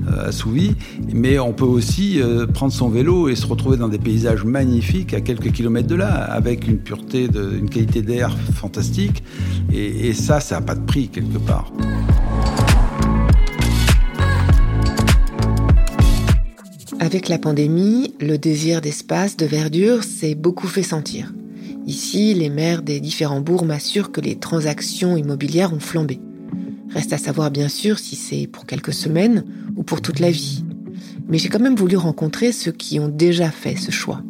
euh, 0.09 0.29
assouvis. 0.29 0.75
Mais 1.12 1.39
on 1.39 1.53
peut 1.53 1.65
aussi 1.65 2.21
euh, 2.21 2.47
prendre 2.47 2.73
son 2.73 2.89
vélo 2.89 3.29
et 3.29 3.37
se 3.37 3.47
retrouver 3.47 3.77
dans 3.77 3.89
des 3.89 3.99
paysages 3.99 4.45
magnifiques 4.45 5.15
à 5.15 5.21
quelques 5.21 5.53
kilomètres 5.53 5.89
de 5.89 5.95
là, 5.95 6.09
avec 6.09 6.67
une 6.67 6.79
pureté, 6.79 7.29
une 7.35 7.69
qualité 7.69 8.03
d'air 8.03 8.37
fantastique. 8.55 9.23
Et, 9.73 10.09
et 10.09 10.15
ça, 10.15 10.41
ça 10.41 10.57
n'a 10.57 10.62
pas 10.62 10.75
de 10.75 10.85
prix 10.85 11.09
quelque 11.09 11.39
part. 11.39 11.71
Avec 17.07 17.29
la 17.29 17.38
pandémie, 17.38 18.14
le 18.19 18.37
désir 18.37 18.81
d'espace, 18.81 19.37
de 19.37 19.47
verdure 19.47 20.03
s'est 20.03 20.35
beaucoup 20.35 20.66
fait 20.66 20.83
sentir. 20.83 21.33
Ici, 21.87 22.35
les 22.35 22.51
maires 22.51 22.83
des 22.83 22.99
différents 22.99 23.40
bourgs 23.40 23.64
m'assurent 23.64 24.11
que 24.11 24.21
les 24.21 24.35
transactions 24.35 25.16
immobilières 25.16 25.73
ont 25.73 25.79
flambé. 25.79 26.19
Reste 26.90 27.12
à 27.12 27.19
savoir 27.19 27.53
bien 27.53 27.69
sûr 27.69 28.01
si 28.01 28.16
c'est 28.16 28.49
pour 28.49 28.66
quelques 28.66 28.92
semaines 28.92 29.45
ou 29.77 29.85
pour 29.85 30.03
toute 30.03 30.19
la 30.19 30.33
vie. 30.33 30.64
Mais 31.29 31.38
j'ai 31.38 31.49
quand 31.49 31.61
même 31.61 31.77
voulu 31.77 31.97
rencontrer 31.97 32.51
ceux 32.51 32.73
qui 32.73 32.99
ont 32.99 33.09
déjà 33.09 33.53
fait 33.53 33.77
ce 33.77 33.92
choix. 33.92 34.21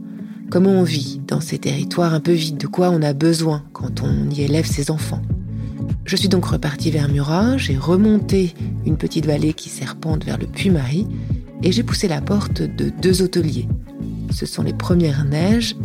Comment 0.51 0.73
on 0.73 0.83
vit 0.83 1.23
dans 1.27 1.41
ces 1.41 1.57
territoires 1.57 2.13
un 2.13 2.21
peu 2.21 2.33
vides, 2.33 2.59
de 2.59 2.67
quoi 2.67 2.91
on 2.91 3.01
a 3.01 3.15
besoin 3.15 3.65
quand 3.73 4.03
on 4.03 4.29
y 4.29 4.43
élève 4.43 4.67
ses 4.67 4.91
enfants? 4.91 5.23
Je 6.05 6.15
suis 6.15 6.29
donc 6.29 6.45
repartie 6.45 6.91
vers 6.91 7.09
Murat, 7.09 7.57
j'ai 7.57 7.79
remonté 7.79 8.53
une 8.85 8.99
petite 8.99 9.25
vallée 9.25 9.55
qui 9.55 9.71
serpente 9.71 10.27
vers 10.27 10.37
le 10.37 10.47
Puy-Marie 10.47 11.07
et 11.63 11.73
j'ai 11.73 11.83
poussé 11.83 12.09
la 12.09 12.21
porte 12.21 12.63
de 12.63 12.91
deux 12.91 13.23
hôteliers. 13.23 13.69
Ce 14.33 14.47
sont 14.47 14.63
les 14.63 14.73
premières 14.73 15.25
neiges 15.25 15.77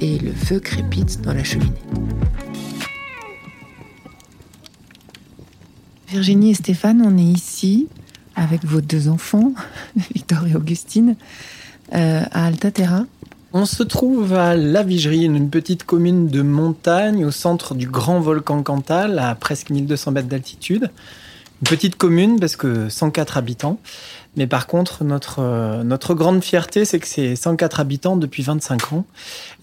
et 0.00 0.18
le 0.18 0.32
feu 0.32 0.60
crépite 0.60 1.20
dans 1.22 1.32
la 1.32 1.44
cheminée. 1.44 1.72
Virginie 6.08 6.50
et 6.50 6.54
Stéphane, 6.54 7.02
on 7.04 7.18
est 7.18 7.22
ici 7.22 7.88
avec 8.34 8.64
vos 8.64 8.80
deux 8.80 9.08
enfants, 9.08 9.52
Victor 10.14 10.46
et 10.46 10.54
Augustine, 10.54 11.16
euh, 11.94 12.22
à 12.30 12.46
Altaterra. 12.46 13.04
On 13.52 13.64
se 13.64 13.82
trouve 13.82 14.34
à 14.34 14.56
La 14.56 14.82
Vigerie, 14.82 15.24
une 15.24 15.50
petite 15.50 15.84
commune 15.84 16.28
de 16.28 16.42
montagne 16.42 17.24
au 17.24 17.30
centre 17.30 17.74
du 17.74 17.88
grand 17.88 18.20
volcan 18.20 18.62
Cantal, 18.62 19.18
à 19.18 19.34
presque 19.34 19.70
1200 19.70 20.12
mètres 20.12 20.28
d'altitude. 20.28 20.90
Une 21.62 21.68
petite 21.68 21.96
commune 21.96 22.38
parce 22.38 22.56
que 22.56 22.88
104 22.88 23.36
habitants. 23.36 23.80
Mais 24.38 24.46
par 24.46 24.68
contre, 24.68 25.02
notre, 25.02 25.40
euh, 25.40 25.82
notre 25.82 26.14
grande 26.14 26.44
fierté, 26.44 26.84
c'est 26.84 27.00
que 27.00 27.08
c'est 27.08 27.34
104 27.34 27.80
habitants 27.80 28.16
depuis 28.16 28.44
25 28.44 28.92
ans, 28.92 29.04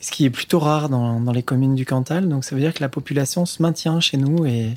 ce 0.01 0.11
qui 0.11 0.25
est 0.25 0.29
plutôt 0.29 0.59
rare 0.59 0.89
dans, 0.89 1.21
dans, 1.21 1.31
les 1.31 1.43
communes 1.43 1.75
du 1.75 1.85
Cantal. 1.85 2.27
Donc 2.27 2.43
ça 2.43 2.55
veut 2.55 2.61
dire 2.61 2.73
que 2.73 2.81
la 2.81 2.89
population 2.89 3.45
se 3.45 3.61
maintient 3.61 4.01
chez 4.01 4.17
nous 4.17 4.45
et 4.45 4.73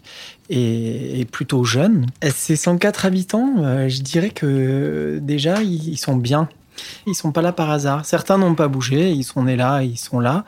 est, 0.51 1.29
plutôt 1.29 1.65
jeune. 1.65 2.07
Ces 2.23 2.55
104 2.55 3.07
habitants, 3.07 3.55
euh, 3.59 3.89
je 3.89 4.01
dirais 4.03 4.31
que 4.31 5.19
déjà, 5.21 5.65
ils, 5.65 5.99
sont 5.99 6.15
bien. 6.15 6.49
Ils 7.09 7.17
sont 7.17 7.33
pas 7.33 7.43
là 7.43 7.53
par 7.53 7.69
hasard. 7.69 8.07
Certains 8.07 8.39
n'ont 8.39 8.55
pas 8.55 8.69
bougé, 8.69 9.11
ils 9.11 9.25
sont 9.25 9.43
nés 9.43 9.57
là, 9.57 9.83
ils 9.83 9.99
sont 9.99 10.21
là, 10.21 10.45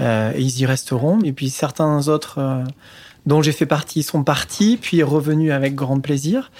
euh, 0.00 0.32
et 0.34 0.42
ils 0.42 0.60
y 0.60 0.66
resteront. 0.66 1.20
Et 1.22 1.32
puis 1.32 1.48
certains 1.48 2.08
autres 2.08 2.62
dont 3.26 3.42
j'ai 3.42 3.52
fait 3.52 3.66
partie 3.66 4.02
sont 4.02 4.22
partis, 4.22 4.78
puis 4.80 5.02
revenus 5.02 5.52
avec 5.52 5.74
grand 5.74 6.00
plaisir. 6.00 6.50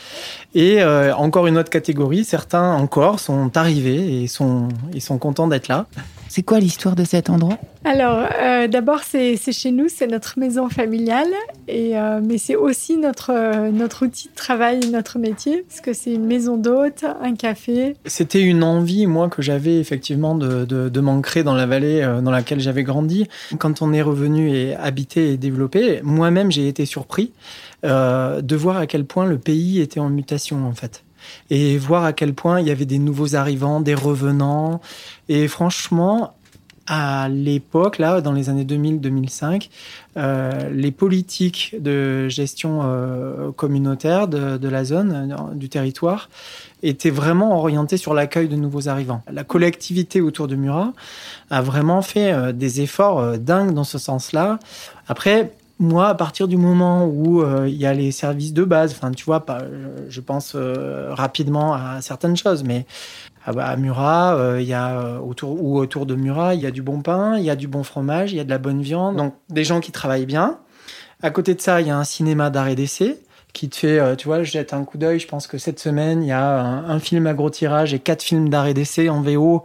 Et 0.54 0.82
euh, 0.82 1.14
encore 1.14 1.46
une 1.46 1.58
autre 1.58 1.70
catégorie, 1.70 2.24
certains 2.24 2.74
encore 2.74 3.20
sont 3.20 3.56
arrivés 3.56 4.22
et 4.22 4.26
sont, 4.26 4.68
ils 4.92 5.00
sont 5.00 5.18
contents 5.18 5.48
d'être 5.48 5.68
là. 5.68 5.86
C'est 6.28 6.42
quoi 6.42 6.58
l'histoire 6.58 6.96
de 6.96 7.04
cet 7.04 7.30
endroit? 7.30 7.58
Alors, 7.88 8.26
euh, 8.42 8.66
d'abord, 8.66 9.04
c'est 9.04 9.36
chez 9.52 9.70
nous, 9.70 9.86
c'est 9.88 10.08
notre 10.08 10.40
maison 10.40 10.68
familiale, 10.68 11.30
euh, 11.70 12.20
mais 12.20 12.36
c'est 12.36 12.56
aussi 12.56 12.96
notre, 12.96 13.70
notre 13.70 14.06
outil 14.06 14.28
de 14.28 14.34
travail, 14.34 14.80
notre 14.90 15.20
métier, 15.20 15.64
parce 15.68 15.80
que 15.80 15.92
c'est 15.92 16.12
une 16.12 16.26
maison 16.26 16.56
d'hôte, 16.56 17.04
un 17.22 17.36
café. 17.36 17.94
C'était 18.04 18.42
une 18.42 18.64
envie, 18.64 19.06
moi, 19.06 19.28
que 19.28 19.40
j'avais 19.40 19.78
effectivement 19.78 20.34
de, 20.34 20.64
de, 20.64 20.88
de 20.88 21.00
m'ancrer 21.00 21.44
dans 21.44 21.54
la 21.54 21.66
vallée 21.66 22.00
dans 22.24 22.32
laquelle 22.32 22.58
j'avais 22.58 22.82
grandi. 22.82 23.28
Quand 23.58 23.80
on 23.82 23.92
est 23.92 24.02
revenu 24.02 24.50
et 24.50 24.74
habité 24.74 25.30
et 25.32 25.36
développé, 25.36 26.00
moi-même, 26.02 26.50
j'ai 26.50 26.66
été 26.66 26.86
surpris 26.86 27.30
de 27.84 28.56
voir 28.56 28.78
à 28.78 28.88
quel 28.88 29.04
point 29.04 29.26
le 29.26 29.38
pays 29.38 29.80
était 29.80 30.00
en 30.00 30.08
mutation, 30.08 30.66
en 30.66 30.72
fait. 30.72 31.04
et 31.50 31.78
voir 31.78 32.04
à 32.04 32.12
quel 32.12 32.34
point 32.34 32.60
il 32.60 32.66
y 32.66 32.70
avait 32.70 32.84
des 32.84 32.98
nouveaux 32.98 33.36
arrivants, 33.36 33.80
des 33.80 33.94
revenants. 33.94 34.80
Et 35.28 35.48
franchement, 35.48 36.34
à 36.86 37.28
l'époque, 37.28 37.98
là, 37.98 38.20
dans 38.20 38.32
les 38.32 38.48
années 38.48 38.64
2000-2005, 38.64 39.68
euh, 40.16 40.70
les 40.70 40.92
politiques 40.92 41.74
de 41.78 42.28
gestion 42.28 42.80
euh, 42.84 43.50
communautaire 43.52 44.28
de, 44.28 44.68
la 44.68 44.84
zone, 44.84 45.32
euh, 45.32 45.54
du 45.54 45.68
territoire, 45.68 46.30
étaient 46.82 47.10
vraiment 47.10 47.58
orientées 47.58 47.96
sur 47.96 48.14
l'accueil 48.14 48.48
de 48.48 48.56
nouveaux 48.56 48.88
arrivants. 48.88 49.22
La 49.30 49.42
collectivité 49.42 50.20
autour 50.20 50.46
de 50.46 50.54
Murat 50.54 50.92
a 51.50 51.60
vraiment 51.60 52.02
fait 52.02 52.52
des 52.52 52.80
efforts 52.80 53.38
dingues 53.38 53.74
dans 53.74 53.84
ce 53.84 53.98
sens-là. 53.98 54.58
Après, 55.08 55.52
moi, 55.78 56.08
à 56.08 56.14
partir 56.14 56.46
du 56.46 56.56
moment 56.56 57.06
où 57.06 57.42
il 57.66 57.74
y 57.74 57.86
a 57.86 57.94
les 57.94 58.12
services 58.12 58.52
de 58.52 58.62
base, 58.62 58.92
enfin, 58.92 59.10
tu 59.10 59.24
vois, 59.24 59.44
pas, 59.44 59.62
je 60.08 60.20
pense 60.20 60.54
rapidement 60.54 61.74
à 61.74 62.00
certaines 62.02 62.36
choses, 62.36 62.62
mais 62.62 62.86
à 63.46 63.76
Murat, 63.76 64.36
euh, 64.36 64.60
il 64.60 64.66
y 64.66 64.74
a 64.74 65.20
autour 65.20 65.62
ou 65.62 65.78
autour 65.78 66.06
de 66.06 66.14
Murat, 66.14 66.54
il 66.54 66.60
y 66.60 66.66
a 66.66 66.70
du 66.70 66.82
bon 66.82 67.00
pain, 67.00 67.38
il 67.38 67.44
y 67.44 67.50
a 67.50 67.56
du 67.56 67.68
bon 67.68 67.82
fromage, 67.82 68.32
il 68.32 68.36
y 68.36 68.40
a 68.40 68.44
de 68.44 68.50
la 68.50 68.58
bonne 68.58 68.82
viande, 68.82 69.16
donc 69.16 69.34
des 69.48 69.64
gens 69.64 69.80
qui 69.80 69.92
travaillent 69.92 70.26
bien. 70.26 70.58
À 71.22 71.30
côté 71.30 71.54
de 71.54 71.60
ça, 71.60 71.80
il 71.80 71.86
y 71.86 71.90
a 71.90 71.96
un 71.96 72.04
cinéma 72.04 72.50
d'art 72.50 72.68
et 72.68 72.74
d'essai 72.74 73.20
qui 73.52 73.70
te 73.70 73.76
fait, 73.76 74.16
tu 74.16 74.28
vois, 74.28 74.42
je 74.42 74.50
jette 74.50 74.74
un 74.74 74.84
coup 74.84 74.98
d'œil. 74.98 75.18
Je 75.18 75.26
pense 75.26 75.46
que 75.46 75.56
cette 75.56 75.80
semaine, 75.80 76.22
il 76.22 76.28
y 76.28 76.32
a 76.32 76.60
un, 76.60 76.98
film 76.98 77.26
à 77.26 77.32
gros 77.32 77.48
tirage 77.48 77.94
et 77.94 77.98
quatre 77.98 78.22
films 78.22 78.50
d'art 78.50 78.66
et 78.66 78.74
d'essai 78.74 79.08
en 79.08 79.22
VO 79.22 79.64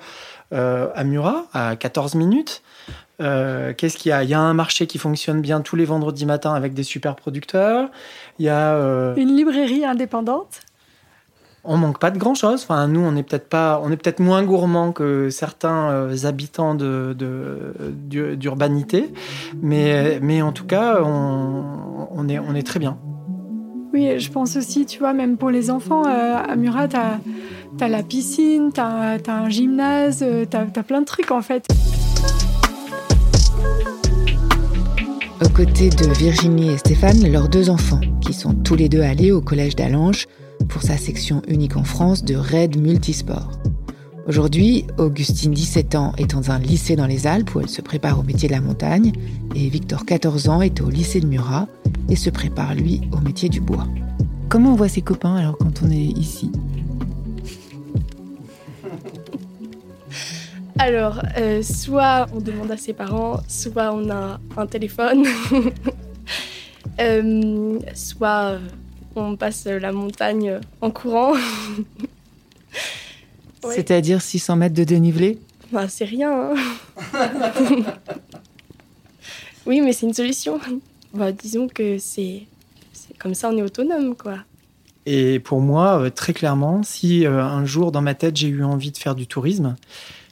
à 0.53 1.03
Murat 1.03 1.43
à 1.53 1.75
14 1.75 2.15
minutes. 2.15 2.61
Euh, 3.21 3.73
Qu'est-ce 3.73 3.97
qu'il 3.97 4.09
y 4.09 4.13
a? 4.13 4.23
Il 4.23 4.29
y 4.29 4.33
a 4.33 4.39
un 4.39 4.53
marché 4.53 4.87
qui 4.87 4.97
fonctionne 4.97 5.41
bien 5.41 5.61
tous 5.61 5.75
les 5.75 5.85
vendredis 5.85 6.25
matins 6.25 6.53
avec 6.53 6.73
des 6.73 6.83
super 6.83 7.15
producteurs. 7.15 7.89
Il 8.39 8.45
y 8.45 8.49
a 8.49 8.73
euh... 8.73 9.15
une 9.15 9.35
librairie 9.35 9.85
indépendante. 9.85 10.61
On 11.63 11.77
manque 11.77 11.99
pas 11.99 12.09
de 12.09 12.17
grand 12.17 12.33
chose. 12.33 12.63
Enfin, 12.63 12.87
nous, 12.87 13.01
on 13.01 13.15
est 13.15 13.21
peut-être 13.21 13.47
pas, 13.47 13.79
on 13.83 13.91
est 13.91 13.97
peut-être 13.97 14.19
moins 14.19 14.43
gourmand 14.43 14.91
que 14.91 15.29
certains 15.29 15.91
euh, 15.91 16.25
habitants 16.25 16.73
de 16.73 17.15
d'urbanité, 18.35 19.13
mais 19.61 20.19
mais 20.21 20.41
en 20.41 20.51
tout 20.53 20.65
cas, 20.65 21.01
on, 21.03 22.07
on, 22.11 22.27
est 22.27 22.39
on 22.39 22.55
est 22.55 22.65
très 22.65 22.79
bien. 22.79 22.97
Oui, 23.93 24.19
je 24.19 24.31
pense 24.31 24.55
aussi, 24.55 24.85
tu 24.85 24.99
vois, 24.99 25.13
même 25.13 25.37
pour 25.37 25.51
les 25.51 25.69
enfants, 25.69 26.05
euh, 26.07 26.35
à 26.37 26.55
Murat, 26.55 26.87
tu 26.87 26.95
as, 26.95 27.87
la 27.87 28.01
piscine, 28.01 28.71
tu 28.73 28.81
as, 28.81 29.19
un 29.27 29.49
gymnase, 29.49 30.25
tu 30.49 30.57
as, 30.57 30.61
as 30.61 30.83
plein 30.83 31.01
de 31.01 31.05
trucs 31.05 31.29
en 31.29 31.41
fait. 31.41 31.67
Aux 35.43 35.49
côtés 35.49 35.89
de 35.89 36.05
Virginie 36.17 36.71
et 36.71 36.77
Stéphane, 36.77 37.27
leurs 37.27 37.49
deux 37.49 37.69
enfants, 37.69 38.01
qui 38.21 38.33
sont 38.33 38.53
tous 38.53 38.75
les 38.75 38.89
deux 38.89 39.01
allés 39.01 39.31
au 39.31 39.41
collège 39.41 39.75
d'Alange 39.75 40.27
pour 40.67 40.81
sa 40.81 40.97
section 40.97 41.41
unique 41.47 41.77
en 41.77 41.83
France 41.83 42.23
de 42.23 42.35
RAID 42.35 42.77
Multisport. 42.77 43.51
Aujourd'hui, 44.27 44.85
Augustine, 44.97 45.51
17 45.51 45.95
ans, 45.95 46.13
est 46.17 46.31
dans 46.31 46.51
un 46.51 46.59
lycée 46.59 46.95
dans 46.95 47.07
les 47.07 47.27
Alpes 47.27 47.55
où 47.55 47.59
elle 47.59 47.69
se 47.69 47.81
prépare 47.81 48.19
au 48.19 48.23
métier 48.23 48.47
de 48.47 48.53
la 48.53 48.61
montagne, 48.61 49.11
et 49.55 49.67
Victor, 49.69 50.05
14 50.05 50.49
ans, 50.49 50.61
est 50.61 50.81
au 50.81 50.89
lycée 50.89 51.19
de 51.19 51.27
Murat 51.27 51.67
et 52.09 52.15
se 52.15 52.29
prépare, 52.29 52.75
lui, 52.75 53.01
au 53.11 53.19
métier 53.19 53.49
du 53.49 53.61
bois. 53.61 53.87
Comment 54.49 54.73
on 54.73 54.75
voit 54.75 54.89
ses 54.89 55.01
copains 55.01 55.35
alors 55.35 55.57
quand 55.57 55.81
on 55.83 55.89
est 55.89 55.95
ici? 55.95 56.51
Alors, 60.77 61.21
euh, 61.37 61.61
soit 61.61 62.27
on 62.33 62.39
demande 62.39 62.71
à 62.71 62.77
ses 62.77 62.93
parents, 62.93 63.39
soit 63.47 63.93
on 63.93 64.09
a 64.09 64.39
un 64.57 64.65
téléphone, 64.67 65.25
euh, 66.99 67.79
soit 67.93 68.57
on 69.15 69.35
passe 69.35 69.65
la 69.65 69.91
montagne 69.91 70.59
en 70.81 70.91
courant. 70.91 71.33
ouais. 73.63 73.75
C'est-à-dire 73.75 74.21
600 74.21 74.55
mètres 74.55 74.75
de 74.75 74.83
dénivelé 74.83 75.39
bah, 75.71 75.87
C'est 75.87 76.05
rien. 76.05 76.53
Hein. 76.53 76.55
oui, 79.65 79.81
mais 79.81 79.93
c'est 79.93 80.05
une 80.05 80.13
solution. 80.13 80.59
Bah, 81.13 81.31
disons 81.31 81.67
que 81.67 81.97
c'est 81.97 82.47
comme 83.19 83.33
ça, 83.35 83.49
on 83.49 83.57
est 83.57 83.61
autonome, 83.61 84.15
quoi. 84.15 84.37
Et 85.05 85.39
pour 85.39 85.61
moi, 85.61 86.09
très 86.11 86.33
clairement, 86.33 86.83
si 86.83 87.25
euh, 87.25 87.43
un 87.43 87.65
jour 87.65 87.91
dans 87.91 88.01
ma 88.01 88.13
tête 88.13 88.37
j'ai 88.37 88.47
eu 88.47 88.63
envie 88.63 88.91
de 88.91 88.97
faire 88.97 89.15
du 89.15 89.27
tourisme, 89.27 89.75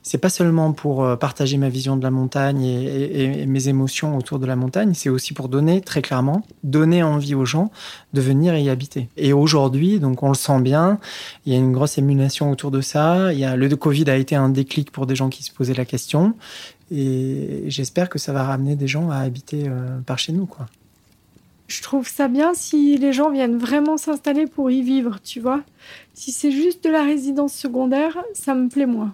c'est 0.03 0.17
pas 0.17 0.29
seulement 0.29 0.73
pour 0.73 1.03
euh, 1.03 1.15
partager 1.15 1.57
ma 1.57 1.69
vision 1.69 1.97
de 1.97 2.03
la 2.03 2.11
montagne 2.11 2.63
et, 2.63 3.45
mes 3.45 3.67
émotions 3.67 4.17
autour 4.17 4.39
de 4.39 4.45
la 4.45 4.55
montagne, 4.55 4.93
c'est 4.93 5.09
aussi 5.09 5.33
pour 5.33 5.49
donner, 5.49 5.81
très 5.81 6.01
clairement, 6.01 6.43
donner 6.63 7.03
envie 7.03 7.35
aux 7.35 7.45
gens 7.45 7.71
de 8.13 8.21
venir 8.21 8.55
y 8.57 8.69
habiter. 8.69 9.09
Et 9.17 9.33
aujourd'hui, 9.33 9.99
donc 9.99 10.23
on 10.23 10.29
le 10.29 10.35
sent 10.35 10.61
bien, 10.61 10.99
il 11.45 11.53
y 11.53 11.55
a 11.55 11.59
une 11.59 11.71
grosse 11.71 11.97
émulation 11.97 12.51
autour 12.51 12.71
de 12.71 12.81
ça. 12.81 13.31
Le 13.33 13.75
Covid 13.75 14.09
a 14.09 14.15
été 14.15 14.35
un 14.35 14.49
déclic 14.49 14.91
pour 14.91 15.05
des 15.05 15.15
gens 15.15 15.29
qui 15.29 15.43
se 15.43 15.51
posaient 15.51 15.73
la 15.73 15.85
question. 15.85 16.35
Et 16.91 17.63
j'espère 17.67 18.09
que 18.09 18.17
ça 18.17 18.33
va 18.33 18.43
ramener 18.43 18.75
des 18.75 18.87
gens 18.87 19.11
à 19.11 19.17
habiter 19.17 19.65
euh, 19.67 19.99
par 20.05 20.17
chez 20.17 20.31
nous, 20.31 20.45
quoi. 20.45 20.65
Je 21.67 21.83
trouve 21.83 22.07
ça 22.07 22.27
bien 22.27 22.55
si 22.55 22.97
les 22.97 23.13
gens 23.13 23.29
viennent 23.29 23.57
vraiment 23.57 23.97
s'installer 23.97 24.47
pour 24.47 24.71
y 24.71 24.81
vivre, 24.81 25.19
tu 25.23 25.39
vois. 25.39 25.61
Si 26.15 26.31
c'est 26.31 26.51
juste 26.51 26.83
de 26.83 26.89
la 26.89 27.03
résidence 27.03 27.53
secondaire, 27.53 28.17
ça 28.33 28.55
me 28.55 28.69
plaît 28.69 28.87
moins 28.87 29.13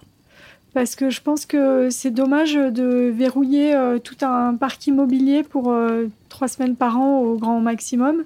parce 0.76 0.98
que 0.98 1.10
je 1.10 1.22
pense 1.22 1.46
que 1.46 1.90
c'est 1.90 2.12
dommage 2.12 2.56
de 2.56 3.10
verrouiller 3.16 3.74
euh, 3.74 3.98
tout 3.98 4.18
un 4.24 4.56
parc 4.56 4.86
immobilier 4.88 5.42
pour 5.42 5.72
euh, 5.72 6.08
trois 6.28 6.50
semaines 6.50 6.76
par 6.76 7.00
an 7.00 7.20
au 7.22 7.38
grand 7.38 7.62
maximum. 7.62 8.26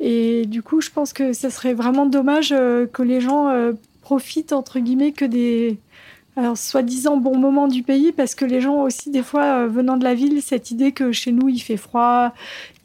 Et 0.00 0.44
du 0.46 0.60
coup, 0.60 0.80
je 0.80 0.90
pense 0.90 1.12
que 1.12 1.32
ça 1.32 1.50
serait 1.50 1.72
vraiment 1.72 2.04
dommage 2.04 2.50
euh, 2.50 2.86
que 2.88 3.04
les 3.04 3.20
gens 3.20 3.48
profitent, 4.00 4.52
entre 4.52 4.80
guillemets, 4.80 5.12
que 5.12 5.24
des 5.24 5.78
alors, 6.34 6.56
soi-disant 6.56 7.18
bons 7.18 7.38
moments 7.38 7.68
du 7.68 7.82
pays, 7.82 8.10
parce 8.10 8.34
que 8.34 8.46
les 8.46 8.62
gens 8.62 8.80
aussi, 8.80 9.10
des 9.10 9.22
fois, 9.22 9.66
venant 9.66 9.98
de 9.98 10.04
la 10.04 10.14
ville, 10.14 10.40
cette 10.40 10.70
idée 10.70 10.90
que 10.90 11.12
chez 11.12 11.30
nous, 11.30 11.50
il 11.50 11.58
fait 11.58 11.76
froid, 11.76 12.32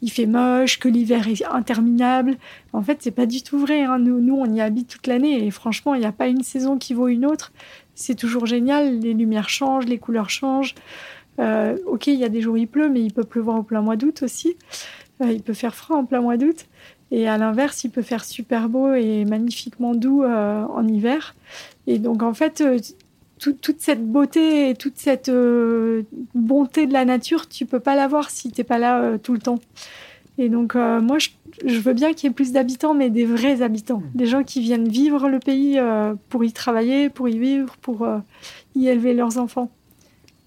il 0.02 0.10
fait 0.10 0.26
moche, 0.26 0.78
que 0.78 0.86
l'hiver 0.86 1.26
est 1.28 1.42
interminable. 1.46 2.36
En 2.74 2.82
fait, 2.82 2.98
c'est 3.00 3.10
pas 3.10 3.24
du 3.24 3.42
tout 3.42 3.58
vrai. 3.58 3.84
Hein. 3.84 3.98
Nous, 4.00 4.36
on 4.36 4.54
y 4.54 4.60
habite 4.60 4.88
toute 4.88 5.06
l'année 5.06 5.46
et 5.46 5.50
franchement, 5.50 5.94
il 5.94 6.00
n'y 6.00 6.06
a 6.06 6.12
pas 6.12 6.26
une 6.26 6.42
saison 6.42 6.76
qui 6.76 6.92
vaut 6.92 7.08
une 7.08 7.24
autre 7.24 7.52
c'est 7.98 8.14
toujours 8.14 8.46
génial. 8.46 9.00
Les 9.00 9.12
lumières 9.12 9.48
changent, 9.48 9.86
les 9.86 9.98
couleurs 9.98 10.30
changent. 10.30 10.74
Euh, 11.40 11.76
ok, 11.86 12.06
il 12.06 12.14
y 12.14 12.24
a 12.24 12.28
des 12.28 12.40
jours 12.40 12.54
où 12.54 12.56
il 12.56 12.68
pleut, 12.68 12.88
mais 12.88 13.00
il 13.00 13.12
peut 13.12 13.24
pleuvoir 13.24 13.58
au 13.58 13.62
plein 13.62 13.82
mois 13.82 13.96
d'août 13.96 14.22
aussi. 14.22 14.56
Euh, 15.20 15.32
il 15.32 15.42
peut 15.42 15.52
faire 15.52 15.74
froid 15.74 15.96
en 15.96 16.04
plein 16.04 16.20
mois 16.20 16.36
d'août. 16.36 16.66
Et 17.10 17.28
à 17.28 17.38
l'inverse, 17.38 17.82
il 17.84 17.90
peut 17.90 18.02
faire 18.02 18.24
super 18.24 18.68
beau 18.68 18.94
et 18.94 19.24
magnifiquement 19.24 19.94
doux 19.94 20.22
euh, 20.22 20.64
en 20.64 20.86
hiver. 20.86 21.34
Et 21.88 21.98
donc, 21.98 22.22
en 22.22 22.34
fait, 22.34 22.62
tout, 23.40 23.54
toute 23.54 23.80
cette 23.80 24.06
beauté 24.06 24.70
et 24.70 24.74
toute 24.74 24.96
cette 24.96 25.30
bonté 26.34 26.86
de 26.86 26.92
la 26.92 27.04
nature, 27.04 27.48
tu 27.48 27.66
peux 27.66 27.80
pas 27.80 27.96
l'avoir 27.96 28.30
si 28.30 28.52
tu 28.52 28.60
n'es 28.60 28.64
pas 28.64 28.78
là 28.78 29.18
tout 29.18 29.32
le 29.32 29.40
temps. 29.40 29.58
Et 30.40 30.48
donc, 30.48 30.76
euh, 30.76 31.00
moi, 31.00 31.18
je, 31.18 31.30
je, 31.66 31.80
veux 31.80 31.92
bien 31.92 32.12
qu'il 32.12 32.28
y 32.28 32.30
ait 32.30 32.34
plus 32.34 32.52
d'habitants, 32.52 32.94
mais 32.94 33.10
des 33.10 33.24
vrais 33.24 33.60
habitants. 33.60 34.02
Des 34.14 34.26
gens 34.26 34.44
qui 34.44 34.60
viennent 34.60 34.88
vivre 34.88 35.28
le 35.28 35.40
pays 35.40 35.78
euh, 35.78 36.14
pour 36.28 36.44
y 36.44 36.52
travailler, 36.52 37.10
pour 37.10 37.28
y 37.28 37.36
vivre, 37.36 37.76
pour 37.82 38.04
euh, 38.04 38.18
y 38.76 38.86
élever 38.86 39.14
leurs 39.14 39.36
enfants. 39.38 39.68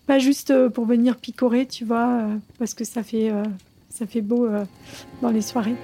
Pas 0.07 0.17
juste 0.17 0.51
euh, 0.51 0.69
pour 0.69 0.85
venir 0.85 1.17
picorer, 1.17 1.65
tu 1.65 1.83
vois, 1.83 2.07
euh, 2.07 2.35
parce 2.57 2.73
que 2.73 2.85
ça 2.85 3.03
fait, 3.03 3.31
euh, 3.31 3.43
ça 3.89 4.07
fait 4.07 4.21
beau 4.21 4.45
euh, 4.45 4.63
dans 5.21 5.29
les 5.29 5.41
soirées. 5.41 5.75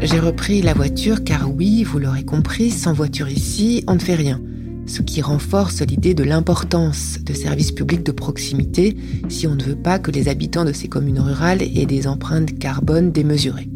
J'ai 0.00 0.20
repris 0.20 0.62
la 0.62 0.72
voiture 0.72 1.22
car 1.22 1.54
oui, 1.54 1.82
vous 1.82 1.98
l'aurez 1.98 2.24
compris, 2.24 2.70
sans 2.70 2.94
voiture 2.94 3.28
ici, 3.28 3.84
on 3.88 3.94
ne 3.94 3.98
fait 3.98 4.14
rien 4.14 4.40
ce 4.88 5.02
qui 5.02 5.20
renforce 5.20 5.82
l'idée 5.82 6.14
de 6.14 6.24
l'importance 6.24 7.18
de 7.22 7.34
services 7.34 7.72
publics 7.72 8.02
de 8.02 8.10
proximité 8.10 8.96
si 9.28 9.46
on 9.46 9.54
ne 9.54 9.62
veut 9.62 9.76
pas 9.76 9.98
que 9.98 10.10
les 10.10 10.28
habitants 10.28 10.64
de 10.64 10.72
ces 10.72 10.88
communes 10.88 11.20
rurales 11.20 11.62
aient 11.62 11.86
des 11.86 12.06
empreintes 12.08 12.58
carbone 12.58 13.12
démesurées. 13.12 13.68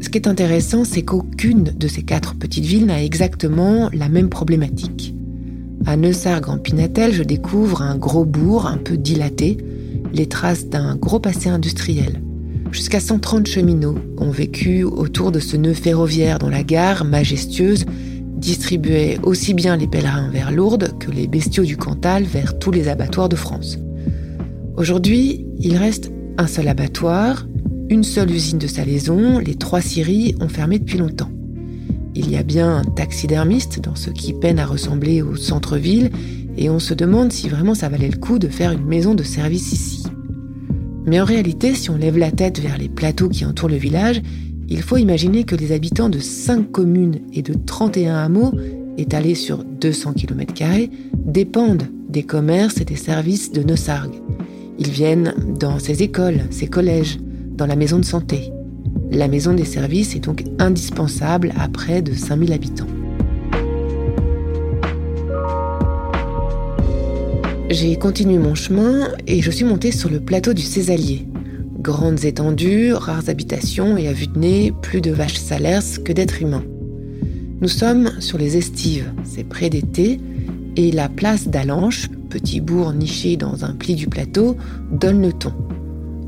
Ce 0.00 0.10
qui 0.10 0.18
est 0.18 0.28
intéressant, 0.28 0.84
c'est 0.84 1.02
qu'aucune 1.02 1.64
de 1.64 1.88
ces 1.88 2.02
quatre 2.02 2.34
petites 2.34 2.66
villes 2.66 2.86
n'a 2.86 3.02
exactement 3.02 3.88
la 3.92 4.10
même 4.10 4.28
problématique. 4.28 5.14
À 5.86 5.96
Neussargues 5.96 6.50
en 6.50 6.58
Pinatel, 6.58 7.12
je 7.12 7.22
découvre 7.22 7.80
un 7.80 7.96
gros 7.96 8.26
bourg 8.26 8.66
un 8.66 8.76
peu 8.76 8.98
dilaté, 8.98 9.56
les 10.12 10.26
traces 10.26 10.68
d'un 10.68 10.96
gros 10.96 11.20
passé 11.20 11.48
industriel. 11.48 12.22
Jusqu'à 12.70 13.00
130 13.00 13.46
cheminots 13.46 13.98
ont 14.18 14.30
vécu 14.30 14.84
autour 14.84 15.32
de 15.32 15.40
ce 15.40 15.56
nœud 15.56 15.74
ferroviaire 15.74 16.38
dont 16.38 16.48
la 16.48 16.62
gare, 16.62 17.04
majestueuse, 17.04 17.86
distribuait 18.44 19.18
aussi 19.22 19.54
bien 19.54 19.76
les 19.76 19.86
pèlerins 19.86 20.28
vers 20.28 20.52
Lourdes 20.52 20.98
que 20.98 21.10
les 21.10 21.26
bestiaux 21.26 21.64
du 21.64 21.78
Cantal 21.78 22.24
vers 22.24 22.58
tous 22.58 22.70
les 22.70 22.88
abattoirs 22.88 23.30
de 23.30 23.36
France. 23.36 23.78
Aujourd'hui, 24.76 25.46
il 25.58 25.76
reste 25.78 26.12
un 26.36 26.46
seul 26.46 26.68
abattoir, 26.68 27.46
une 27.88 28.04
seule 28.04 28.30
usine 28.30 28.58
de 28.58 28.66
salaison, 28.66 29.38
les 29.38 29.54
trois 29.54 29.80
scieries 29.80 30.34
ont 30.40 30.48
fermé 30.48 30.78
depuis 30.78 30.98
longtemps. 30.98 31.30
Il 32.14 32.30
y 32.30 32.36
a 32.36 32.42
bien 32.42 32.76
un 32.76 32.84
taxidermiste 32.84 33.80
dans 33.80 33.94
ce 33.94 34.10
qui 34.10 34.34
peine 34.34 34.58
à 34.58 34.66
ressembler 34.66 35.22
au 35.22 35.36
centre-ville 35.36 36.10
et 36.58 36.68
on 36.68 36.78
se 36.78 36.92
demande 36.92 37.32
si 37.32 37.48
vraiment 37.48 37.74
ça 37.74 37.88
valait 37.88 38.10
le 38.10 38.18
coup 38.18 38.38
de 38.38 38.48
faire 38.48 38.72
une 38.72 38.84
maison 38.84 39.14
de 39.14 39.22
service 39.22 39.72
ici. 39.72 40.02
Mais 41.06 41.20
en 41.20 41.24
réalité, 41.24 41.74
si 41.74 41.88
on 41.90 41.96
lève 41.96 42.18
la 42.18 42.30
tête 42.30 42.60
vers 42.60 42.76
les 42.76 42.88
plateaux 42.88 43.28
qui 43.28 43.44
entourent 43.46 43.68
le 43.70 43.76
village, 43.76 44.20
Il 44.68 44.82
faut 44.82 44.96
imaginer 44.96 45.44
que 45.44 45.54
les 45.54 45.72
habitants 45.72 46.08
de 46.08 46.18
5 46.18 46.70
communes 46.70 47.20
et 47.32 47.42
de 47.42 47.54
31 47.54 48.16
hameaux, 48.16 48.52
étalés 48.96 49.34
sur 49.34 49.62
200 49.62 50.14
km, 50.14 50.52
dépendent 51.14 51.88
des 52.08 52.22
commerces 52.22 52.80
et 52.80 52.84
des 52.84 52.96
services 52.96 53.52
de 53.52 53.62
Nosargues. 53.62 54.20
Ils 54.78 54.90
viennent 54.90 55.34
dans 55.58 55.78
ces 55.78 56.02
écoles, 56.02 56.40
ces 56.50 56.66
collèges, 56.66 57.18
dans 57.56 57.66
la 57.66 57.76
maison 57.76 57.98
de 57.98 58.04
santé. 58.04 58.52
La 59.10 59.28
maison 59.28 59.52
des 59.52 59.64
services 59.64 60.16
est 60.16 60.24
donc 60.24 60.44
indispensable 60.58 61.52
à 61.58 61.68
près 61.68 62.02
de 62.02 62.14
5000 62.14 62.52
habitants. 62.52 62.86
J'ai 67.70 67.96
continué 67.96 68.38
mon 68.38 68.54
chemin 68.54 69.08
et 69.26 69.42
je 69.42 69.50
suis 69.50 69.64
montée 69.64 69.92
sur 69.92 70.08
le 70.08 70.20
plateau 70.20 70.54
du 70.54 70.62
Césalier. 70.62 71.26
Grandes 71.84 72.24
étendues, 72.24 72.94
rares 72.94 73.28
habitations 73.28 73.98
et 73.98 74.08
à 74.08 74.14
vue 74.14 74.26
de 74.26 74.38
nez, 74.38 74.72
plus 74.80 75.02
de 75.02 75.10
vaches 75.10 75.36
salers 75.36 76.02
que 76.02 76.14
d'êtres 76.14 76.40
humains. 76.40 76.64
Nous 77.60 77.68
sommes 77.68 78.10
sur 78.20 78.38
les 78.38 78.56
estives, 78.56 79.12
c'est 79.22 79.44
près 79.44 79.68
d'été, 79.68 80.18
et 80.76 80.90
la 80.92 81.10
place 81.10 81.46
d'Alanche, 81.46 82.08
petit 82.30 82.62
bourg 82.62 82.94
niché 82.94 83.36
dans 83.36 83.66
un 83.66 83.74
pli 83.74 83.96
du 83.96 84.06
plateau, 84.06 84.56
donne 84.92 85.20
le 85.20 85.34
ton. 85.34 85.52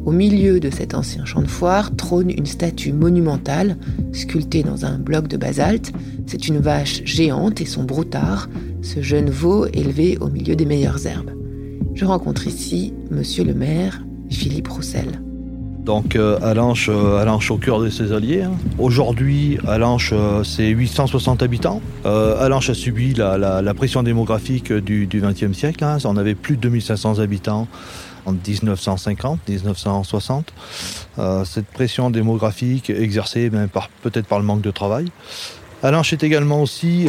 Au 0.05 0.13
milieu 0.13 0.61
de 0.61 0.69
cet 0.69 0.93
ancien 0.93 1.25
champ 1.25 1.41
de 1.41 1.49
foire 1.49 1.97
trône 1.97 2.31
une 2.31 2.45
statue 2.45 2.93
monumentale, 2.93 3.79
sculptée 4.13 4.63
dans 4.63 4.85
un 4.85 4.99
bloc 4.99 5.27
de 5.27 5.39
basalte. 5.39 5.91
C'est 6.27 6.49
une 6.49 6.59
vache 6.59 7.03
géante 7.07 7.63
et 7.63 7.67
son 7.67 7.85
broutard, 7.85 8.51
ce 8.83 9.01
jeune 9.01 9.31
veau 9.31 9.65
élevé 9.73 10.19
au 10.21 10.29
milieu 10.29 10.55
des 10.55 10.67
meilleures 10.67 11.07
herbes. 11.07 11.33
Je 11.95 12.05
rencontre 12.05 12.47
ici 12.47 12.93
monsieur 13.11 13.43
le 13.43 13.55
maire, 13.55 14.05
Philippe 14.29 14.69
Roussel. 14.69 15.23
Donc 15.87 16.17
euh, 16.17 16.37
Alanche, 16.43 16.91
euh, 16.93 17.39
au 17.51 17.59
cœur 17.59 17.79
de 17.79 17.89
ses 17.91 18.13
alliés. 18.13 18.43
Hein. 18.43 18.55
Aujourd'hui, 18.77 19.57
Alanche, 19.69 20.11
euh, 20.13 20.43
c'est 20.43 20.67
860 20.67 21.45
habitants. 21.45 21.81
Alanche 22.05 22.71
a 22.71 22.75
subi 22.75 23.15
la, 23.15 23.75
pression 23.75 24.03
démographique 24.03 24.73
du 24.73 25.09
XXe 25.09 25.57
siècle. 25.57 25.85
Hein. 25.85 25.99
On 26.05 26.17
avait 26.17 26.35
plus 26.35 26.57
de 26.57 26.63
2500 26.63 27.21
habitants 27.21 27.69
en 28.27 28.33
1950, 28.33 29.39
1960. 29.49 30.53
cette 31.45 31.67
pression 31.67 32.11
démographique 32.11 32.91
exercée 32.91 33.49
ben, 33.49 33.69
peut-être 34.03 34.27
par 34.27 34.41
le 34.41 34.45
manque 34.45 34.63
de 34.63 34.73
travail. 34.73 35.07
Alanche 35.85 36.13
est 36.13 36.25
également 36.25 36.63
aussi 36.63 37.09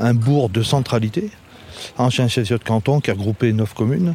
un 0.00 0.14
bourg 0.14 0.48
de 0.48 0.62
centralité 0.62 1.30
ancien 1.98 2.28
chef 2.28 2.48
de 2.48 2.56
canton 2.56 3.00
qui 3.00 3.10
a 3.10 3.14
regroupé 3.14 3.52
neuf 3.52 3.74
communes, 3.74 4.14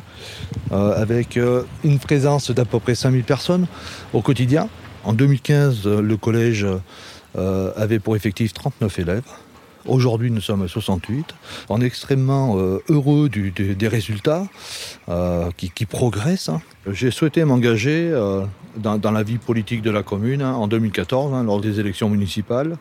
euh, 0.72 1.02
avec 1.02 1.38
euh, 1.38 1.64
une 1.84 2.00
présence 2.00 2.52
d'à 2.52 2.66
peu 2.66 2.80
près 2.80 2.96
5000 2.96 3.24
personnes 3.24 3.68
au 4.14 4.22
quotidien. 4.22 4.70
En 5.04 5.14
2015, 5.14 5.88
le 5.88 6.18
collège 6.18 6.66
euh, 7.38 7.72
avait 7.76 8.00
pour 8.00 8.16
effectif 8.16 8.54
39 8.54 9.00
élèves. 9.00 9.24
Aujourd'hui, 9.88 10.30
nous 10.30 10.42
sommes 10.42 10.62
à 10.62 10.68
68. 10.68 11.34
On 11.70 11.82
est 11.82 11.86
extrêmement 11.86 12.56
heureux 12.88 13.30
des 13.30 13.88
résultats 13.88 14.46
qui, 15.58 15.86
progressent. 15.88 16.50
Hein. 16.50 16.62
J'ai 16.92 17.10
souhaité 17.10 17.44
m'engager 17.46 18.12
dans, 18.78 19.12
la 19.12 19.24
vie 19.24 19.40
politique 19.40 19.82
de 19.82 19.90
la 19.90 20.04
commune 20.04 20.44
hein, 20.44 20.54
en 20.54 20.68
2014, 20.68 21.34
hein, 21.34 21.44
lors 21.46 21.62
des 21.62 21.80
élections 21.80 22.12
municipales. 22.12 22.78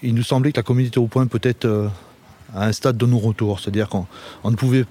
Il 0.00 0.14
nous 0.14 0.22
semblait 0.22 0.52
que 0.52 0.58
la 0.58 0.62
communauté 0.62 1.00
au 1.00 1.08
point 1.08 1.26
peut 1.26 1.40
être 1.42 1.90
à 2.54 2.66
un 2.66 2.72
stade 2.72 2.96
de 2.96 3.06
non-retour, 3.06 3.60
c'est-à-dire 3.60 3.88
qu'on 3.88 4.06
ne 4.44 4.56
pouvait, 4.56 4.84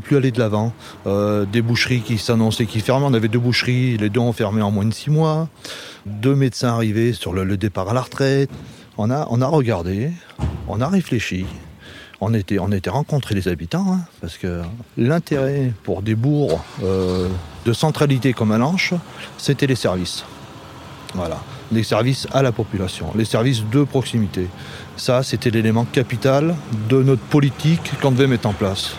plus 0.00 0.16
aller 0.16 0.30
de 0.30 0.38
l'avant. 0.38 0.72
Euh, 1.06 1.44
des 1.44 1.62
boucheries 1.62 2.00
qui 2.00 2.18
s'annonçaient 2.18 2.66
qui 2.66 2.80
fermaient, 2.80 3.06
on 3.06 3.14
avait 3.14 3.28
deux 3.28 3.38
boucheries, 3.38 3.96
les 3.96 4.10
deux 4.10 4.20
ont 4.20 4.32
fermé 4.32 4.62
en 4.62 4.70
moins 4.70 4.84
de 4.84 4.94
six 4.94 5.10
mois. 5.10 5.48
Deux 6.06 6.34
médecins 6.34 6.68
arrivés 6.68 7.12
sur 7.12 7.32
le, 7.32 7.56
départ 7.56 7.88
à 7.88 7.94
la 7.94 8.02
retraite. 8.02 8.50
On 8.96 9.10
a, 9.10 9.46
regardé, 9.46 10.12
on 10.68 10.80
a 10.80 10.88
réfléchi, 10.88 11.46
on 12.20 12.32
était, 12.32 12.60
on 12.60 12.70
était 12.70 12.90
rencontré 12.90 13.34
les 13.34 13.48
habitants, 13.48 13.86
hein, 13.92 14.00
parce 14.20 14.38
que 14.38 14.62
l'intérêt 14.96 15.72
pour 15.82 16.02
des 16.02 16.14
bourgs 16.14 16.60
euh, 16.84 17.28
de 17.64 17.72
centralité 17.72 18.32
comme 18.32 18.52
Alanche, 18.52 18.94
c'était 19.36 19.66
les 19.66 19.74
services. 19.74 20.24
Voilà, 21.14 21.40
les 21.72 21.82
services 21.82 22.26
à 22.32 22.42
la 22.42 22.52
population, 22.52 23.06
les 23.16 23.24
services 23.24 23.64
de 23.70 23.84
proximité. 23.84 24.48
Ça, 24.96 25.22
c'était 25.22 25.50
l'élément 25.50 25.84
capital 25.84 26.54
de 26.88 27.02
notre 27.02 27.22
politique 27.22 27.92
qu'on 28.00 28.12
devait 28.12 28.26
mettre 28.26 28.48
en 28.48 28.52
place. 28.52 28.96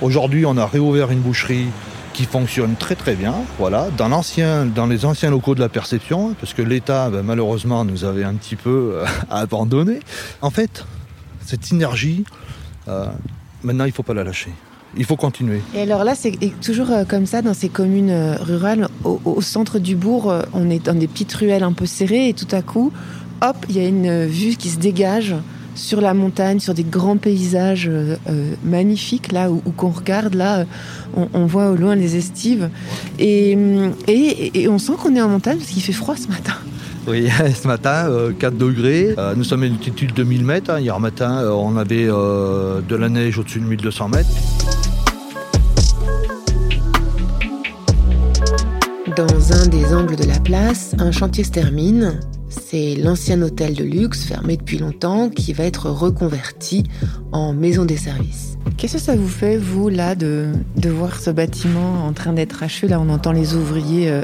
Aujourd'hui, 0.00 0.46
on 0.46 0.56
a 0.56 0.66
réouvert 0.66 1.10
une 1.10 1.20
boucherie 1.20 1.68
qui 2.12 2.24
fonctionne 2.24 2.76
très 2.76 2.94
très 2.94 3.14
bien, 3.14 3.34
voilà, 3.58 3.88
dans, 3.90 4.86
les 4.86 5.04
anciens 5.04 5.30
locaux 5.30 5.54
de 5.54 5.60
la 5.60 5.68
perception, 5.68 6.34
parce 6.40 6.54
que 6.54 6.62
l'État, 6.62 7.10
ben, 7.10 7.22
malheureusement, 7.22 7.84
nous 7.84 8.04
avait 8.04 8.24
un 8.24 8.34
petit 8.34 8.56
peu 8.56 8.92
euh, 8.94 9.06
abandonné. 9.30 10.00
En 10.40 10.50
fait, 10.50 10.86
cette 11.44 11.64
synergie, 11.64 12.24
euh, 12.88 13.06
maintenant, 13.62 13.84
il 13.84 13.88
ne 13.88 13.92
faut 13.92 14.02
pas 14.02 14.14
la 14.14 14.24
lâcher. 14.24 14.52
Il 14.96 15.04
faut 15.04 15.16
continuer. 15.16 15.60
Et 15.74 15.82
alors 15.82 16.04
là, 16.04 16.14
c'est 16.14 16.32
toujours 16.62 16.90
euh, 16.90 17.04
comme 17.04 17.26
ça 17.26 17.42
dans 17.42 17.54
ces 17.54 17.68
communes 17.68 18.36
rurales. 18.40 18.88
au, 19.04 19.40
centre 19.40 19.78
du 19.78 19.96
bourg, 19.96 20.32
on 20.52 20.70
est 20.70 20.84
dans 20.84 20.94
des 20.94 21.06
petites 21.06 21.32
ruelles 21.34 21.62
un 21.62 21.72
peu 21.72 21.86
serrées 21.86 22.28
et 22.28 22.34
tout 22.34 22.48
à 22.52 22.62
coup, 22.62 22.92
hop, 23.42 23.56
il 23.68 23.76
y 23.76 23.84
a 23.84 23.88
une 23.88 24.26
vue 24.26 24.56
qui 24.56 24.70
se 24.70 24.78
dégage 24.78 25.34
sur 25.76 26.00
la 26.00 26.14
montagne, 26.14 26.58
sur 26.58 26.74
des 26.74 26.82
grands 26.82 27.18
paysages 27.18 27.88
euh, 27.88 28.16
euh, 28.28 28.54
magnifiques, 28.64 29.30
là 29.30 29.50
où, 29.50 29.60
qu'on 29.76 29.90
regarde, 29.90 30.34
là, 30.34 30.64
on, 31.14 31.46
voit 31.46 31.70
au 31.70 31.76
loin 31.76 31.94
les 31.94 32.16
estives. 32.16 32.70
Et, 33.18 33.56
et, 34.08 34.68
on 34.68 34.78
sent 34.78 34.92
qu'on 35.00 35.14
est 35.14 35.20
en 35.20 35.28
montagne 35.28 35.58
parce 35.58 35.70
qu'il 35.70 35.82
fait 35.82 35.92
froid 35.92 36.16
ce 36.16 36.28
matin. 36.28 36.54
Oui, 37.06 37.28
ce 37.54 37.68
matin, 37.68 38.10
4 38.38 38.54
euh, 38.54 38.56
degrés. 38.56 39.14
nous 39.36 39.44
sommes 39.44 39.62
à 39.62 39.66
une 39.66 39.74
altitude 39.74 40.14
de 40.14 40.24
1000 40.24 40.44
mètres. 40.44 40.70
Hein. 40.70 40.80
Hier 40.80 40.98
matin, 40.98 41.48
on 41.50 41.76
avait 41.76 42.06
de 42.06 42.96
la 42.96 43.08
neige 43.08 43.38
au-dessus 43.38 43.60
de 43.60 43.66
1200 43.66 44.08
mètres. 44.08 44.28
Dans 49.16 49.52
un 49.54 49.66
des 49.66 49.94
angles 49.94 50.16
de 50.16 50.24
la 50.24 50.38
place, 50.38 50.94
un 50.98 51.10
chantier 51.10 51.42
se 51.42 51.50
termine 51.50 52.20
c'est 52.60 52.94
l'ancien 52.96 53.40
hôtel 53.42 53.74
de 53.74 53.84
luxe, 53.84 54.24
fermé 54.24 54.56
depuis 54.56 54.78
longtemps, 54.78 55.28
qui 55.28 55.52
va 55.52 55.64
être 55.64 55.90
reconverti 55.90 56.84
en 57.32 57.52
maison 57.52 57.84
des 57.84 57.96
services. 57.96 58.56
Qu'est-ce 58.76 58.94
que 58.94 58.98
ça 58.98 59.14
vous 59.14 59.28
fait, 59.28 59.56
vous, 59.56 59.88
là, 59.88 60.16
de, 60.16 60.48
de 60.76 60.90
voir 60.90 61.20
ce 61.20 61.30
bâtiment 61.30 62.04
en 62.04 62.12
train 62.12 62.32
d'être 62.32 62.62
achevé? 62.62 62.88
Là, 62.88 63.00
on 63.00 63.08
entend 63.08 63.30
les 63.30 63.54
ouvriers, 63.54 64.10
euh, 64.10 64.22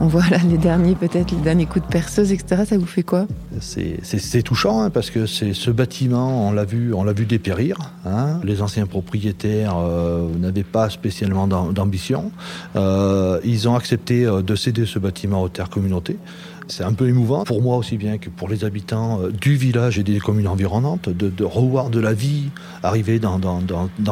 on 0.00 0.06
voit 0.06 0.26
là 0.30 0.38
les 0.48 0.56
derniers, 0.56 0.94
peut-être, 0.94 1.30
les 1.30 1.42
derniers 1.42 1.66
coups 1.66 1.84
de 1.84 1.90
perceuse, 1.90 2.32
etc. 2.32 2.62
Ça 2.66 2.78
vous 2.78 2.86
fait 2.86 3.02
quoi? 3.02 3.26
C'est 3.60 4.42
touchant, 4.42 4.80
hein, 4.80 4.90
parce 4.90 5.10
que 5.10 5.26
c'est 5.26 5.52
ce 5.52 5.70
bâtiment, 5.70 6.48
on 6.48 6.52
l'a 6.52 6.64
vu, 6.64 6.94
on 6.94 7.04
l'a 7.04 7.12
vu 7.12 7.26
dépérir. 7.26 7.76
Hein. 8.06 8.40
Les 8.44 8.62
anciens 8.62 8.86
propriétaires 8.86 9.76
euh, 9.76 10.26
n'avaient 10.40 10.64
pas 10.64 10.88
spécialement 10.88 11.46
d'ambition. 11.46 12.32
Euh, 12.76 13.40
ils 13.44 13.68
ont 13.68 13.76
accepté 13.76 14.24
de 14.24 14.54
céder 14.56 14.86
ce 14.86 14.98
bâtiment 14.98 15.42
aux 15.42 15.48
terres 15.50 15.70
communautés. 15.70 16.16
C'est 16.74 16.84
un 16.84 16.94
peu 16.94 17.06
émouvant 17.06 17.44
pour 17.44 17.60
moi 17.60 17.76
aussi 17.76 17.98
bien 17.98 18.16
que 18.16 18.30
pour 18.30 18.48
les 18.48 18.64
habitants 18.64 19.20
euh, 19.20 19.30
du 19.30 19.56
village 19.56 19.98
et 19.98 20.02
des 20.02 20.18
communes 20.18 20.48
environnantes 20.48 21.10
de, 21.10 21.44
revoir 21.44 21.90
de 21.90 22.00
la 22.00 22.14
vie 22.14 22.44
arriver 22.82 23.18
dans, 23.18 23.58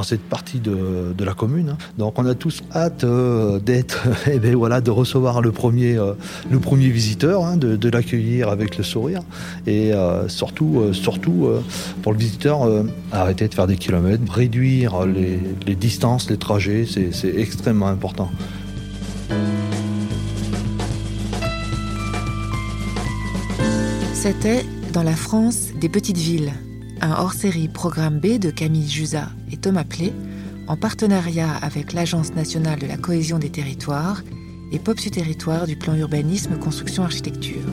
cette 0.02 0.20
partie 0.20 0.60
de, 0.60 1.24
la 1.24 1.32
commune. 1.32 1.78
Donc 1.96 2.18
on 2.18 2.26
a 2.26 2.34
tous 2.34 2.62
hâte 2.74 3.04
euh, 3.04 3.60
d'être, 3.60 4.08
eh 4.30 4.38
ben 4.38 4.54
voilà, 4.54 4.82
de 4.82 4.90
recevoir 4.90 5.40
le 5.40 5.52
premier, 5.52 5.96
euh, 5.96 6.12
le 6.50 6.58
premier 6.58 6.90
visiteur, 6.90 7.46
hein, 7.46 7.56
de, 7.56 7.88
l'accueillir 7.88 8.50
avec 8.50 8.76
le 8.76 8.84
sourire 8.84 9.22
et 9.66 9.92
surtout, 10.28 10.92
surtout 10.92 11.48
pour 12.02 12.12
le 12.12 12.18
visiteur, 12.18 12.68
arrêter 13.10 13.48
de 13.48 13.54
faire 13.54 13.66
des 13.66 13.76
kilomètres, 13.76 14.22
réduire 14.30 15.06
les 15.06 15.74
distances, 15.74 16.28
les 16.28 16.36
trajets, 16.36 16.86
c'est 16.86 17.34
extrêmement 17.36 17.88
important. 17.88 18.30
C'était 24.22 24.66
Dans 24.92 25.02
la 25.02 25.16
France 25.16 25.68
des 25.80 25.88
petites 25.88 26.18
villes, 26.18 26.52
un 27.00 27.12
hors-série 27.12 27.68
programme 27.68 28.20
B 28.20 28.38
de 28.38 28.50
Camille 28.50 28.86
Jusa 28.86 29.30
et 29.50 29.56
Thomas 29.56 29.84
Plé, 29.84 30.12
en 30.66 30.76
partenariat 30.76 31.50
avec 31.62 31.94
l'Agence 31.94 32.34
nationale 32.34 32.78
de 32.78 32.86
la 32.86 32.98
cohésion 32.98 33.38
des 33.38 33.48
territoires 33.48 34.22
et 34.72 34.78
POPSU 34.78 35.10
Territoire 35.10 35.66
du 35.66 35.74
plan 35.74 35.94
urbanisme 35.94 36.58
construction 36.58 37.02
architecture. 37.02 37.64